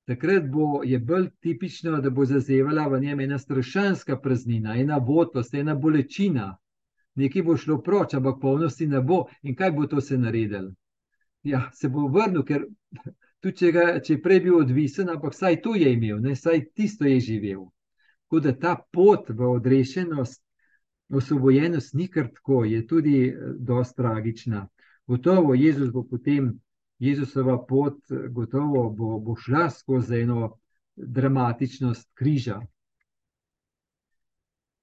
Takrat 0.05 0.49
bo 0.51 0.83
je 0.85 0.99
bolj 0.99 1.31
tipično, 1.41 2.01
da 2.01 2.11
bo 2.11 2.25
zazevala 2.25 2.87
v 2.89 3.01
njem 3.01 3.21
ena 3.21 3.39
strašanska 3.39 4.21
praznina, 4.21 4.77
ena 4.77 4.99
votlost, 4.99 5.55
ena 5.55 5.75
bolečina. 5.75 6.57
Nekaj 7.15 7.43
bo 7.43 7.57
šlo 7.57 7.79
proč, 7.83 8.15
ampak 8.15 8.41
polnosti 8.41 8.87
ne 8.87 9.01
bo. 9.01 9.25
In 9.43 9.55
kaj 9.57 9.73
bo 9.73 9.87
to 9.87 10.01
se 10.01 10.19
naredil? 10.19 10.73
Ja, 11.43 11.71
se 11.73 11.89
bo 11.89 12.09
vrnil, 12.09 12.43
ker 12.45 12.67
tudi 13.43 13.57
če, 13.57 13.73
ga, 13.73 13.85
če 14.01 14.17
je 14.17 14.23
prej 14.23 14.41
bil 14.47 14.59
odvisen, 14.59 15.11
ampak 15.13 15.37
vsaj 15.37 15.61
to 15.63 15.75
je 15.79 15.93
imel, 15.93 16.21
ne? 16.21 16.35
vsaj 16.35 16.65
tisto 16.75 17.07
je 17.07 17.21
živel. 17.21 17.69
Tako 18.25 18.41
da 18.41 18.53
ta 18.59 18.75
pot 18.93 19.29
v 19.29 19.51
odrešenost, 19.51 20.41
osvobojenost 21.13 21.95
ni 21.95 22.09
kar 22.09 22.31
tako, 22.33 22.65
je 22.65 22.87
tudi 22.87 23.19
dosta 23.59 24.03
tragična. 24.03 24.67
Gotovo 25.07 25.55
Jezus 25.55 25.93
bo 25.93 26.03
potem 26.09 26.55
Jezusova 26.99 27.59
pot 27.67 27.99
gotovo 28.31 28.91
bo, 28.91 29.19
bo 29.21 29.37
šla 29.37 29.71
skozi 29.71 30.21
eno 30.21 30.59
dramatičnost 30.97 32.11
križa. 32.15 32.61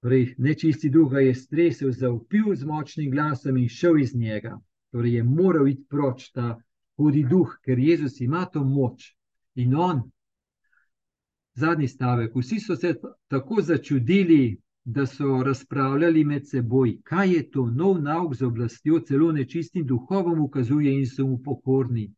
Torej, 0.02 0.36
nečisti 0.38 0.90
duh 0.90 1.14
je 1.14 1.36
stresel, 1.36 1.92
zaupil 1.92 2.56
z 2.56 2.66
močnim 2.66 3.12
glasom 3.12 3.58
in 3.58 3.70
šel 3.70 4.00
iz 4.00 4.16
njega. 4.16 4.58
Torej, 4.92 5.16
je 5.16 5.24
moral 5.24 5.68
iti 5.68 5.86
proč 5.90 6.32
ta 6.32 6.58
hudi 6.98 7.24
duh, 7.24 7.54
ker 7.64 7.80
Jezus 7.80 8.20
ima 8.22 8.46
to 8.46 8.64
moč 8.64 9.14
in 9.56 9.76
on. 9.76 10.02
Zadnji 11.54 11.88
stavek. 11.88 12.36
Vsi 12.36 12.60
so 12.60 12.76
se 12.76 12.96
tako 13.28 13.62
začudili, 13.62 14.58
da 14.84 15.06
so 15.06 15.44
razpravljali 15.44 16.24
med 16.24 16.48
seboj, 16.50 16.98
kaj 17.04 17.34
je 17.34 17.44
to 17.52 17.66
nov 17.66 18.02
nauk 18.02 18.36
z 18.36 18.46
oblastjo, 18.46 19.00
celo 19.00 19.32
nečistim 19.32 19.86
duhovom 19.86 20.40
ukazuje 20.40 20.94
in 20.94 21.06
so 21.06 21.28
mu 21.28 21.38
pokorni. 21.44 22.12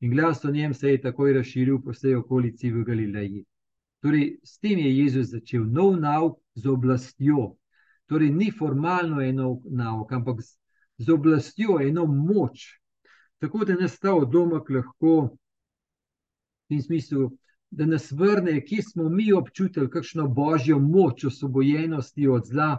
In 0.00 0.10
glas 0.10 0.44
o 0.44 0.50
njem 0.50 0.74
se 0.74 0.90
je 0.90 1.00
takoj 1.00 1.32
razširil 1.32 1.80
po 1.82 1.90
vsej 1.90 2.14
okolici 2.14 2.70
v 2.70 2.84
Galileji. 2.84 3.44
Torej, 4.00 4.38
s 4.44 4.58
tem 4.58 4.78
je 4.78 4.98
Jezus 4.98 5.30
začel 5.30 5.64
nov 5.64 5.96
nauk 6.00 6.38
z 6.54 6.66
oblastjo. 6.68 7.56
Torej, 8.06 8.30
ni 8.30 8.50
formalno 8.50 9.20
eno 9.20 9.62
nauk, 9.64 10.12
ampak 10.12 10.40
z, 10.40 10.58
z 10.98 11.10
oblastjo, 11.10 11.80
eno 11.80 12.06
moč. 12.06 12.68
Tako 13.38 13.64
da 13.64 13.74
nas 13.74 13.98
ta 13.98 14.14
odlomek 14.14 14.70
lahko 14.70 15.16
v 15.24 16.68
tem 16.68 16.82
smislu 16.82 17.32
da 17.70 17.86
nas 17.86 18.12
vrne, 18.12 18.60
kje 18.64 18.82
smo 18.82 19.08
mi 19.08 19.32
občutili 19.32 19.90
kakšno 19.90 20.28
božjo 20.28 20.78
moč, 20.78 21.24
osvobojenosti 21.24 22.26
od 22.26 22.46
zla, 22.46 22.76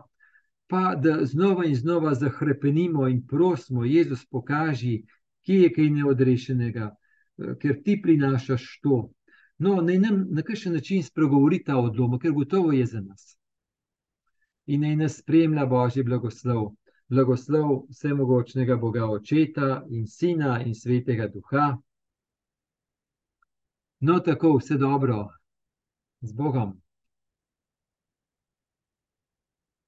pa 0.67 0.95
da 0.95 1.25
znova 1.25 1.65
in 1.65 1.75
znova 1.75 2.13
zahrepenimo 2.13 3.07
in 3.07 3.27
prosimo, 3.27 3.85
Jezus, 3.85 4.25
pokaži, 4.25 5.03
kje 5.45 5.61
je 5.61 5.73
kaj 5.73 5.89
neodrešenega, 5.89 6.95
ker 7.61 7.81
ti 7.83 8.01
prinašaš 8.01 8.79
to. 8.83 9.09
No, 9.57 9.81
naj 9.81 9.97
nam 9.97 10.25
na 10.29 10.41
kakšen 10.41 10.73
način 10.73 11.03
spregovori 11.03 11.63
ta 11.63 11.77
odlomek, 11.77 12.21
ker 12.21 12.31
gotovo 12.31 12.71
je 12.71 12.85
za 12.85 13.01
nas. 13.01 13.37
In 14.65 14.81
naj 14.81 14.95
nas 14.95 15.17
spremlja 15.17 15.65
Božji 15.65 16.03
blagoslov, 16.03 16.73
blagoslov 17.09 17.85
vsemogočnega 17.89 18.75
Boga 18.77 19.05
Očeta 19.05 19.85
in 19.89 20.07
Sina 20.07 20.61
in 20.65 20.75
Svetega 20.75 21.27
Duha. 21.27 21.77
No, 23.99 24.19
tako, 24.19 24.57
vse 24.57 24.77
dobro, 24.77 25.27
z 26.21 26.33
Bogom. 26.33 26.81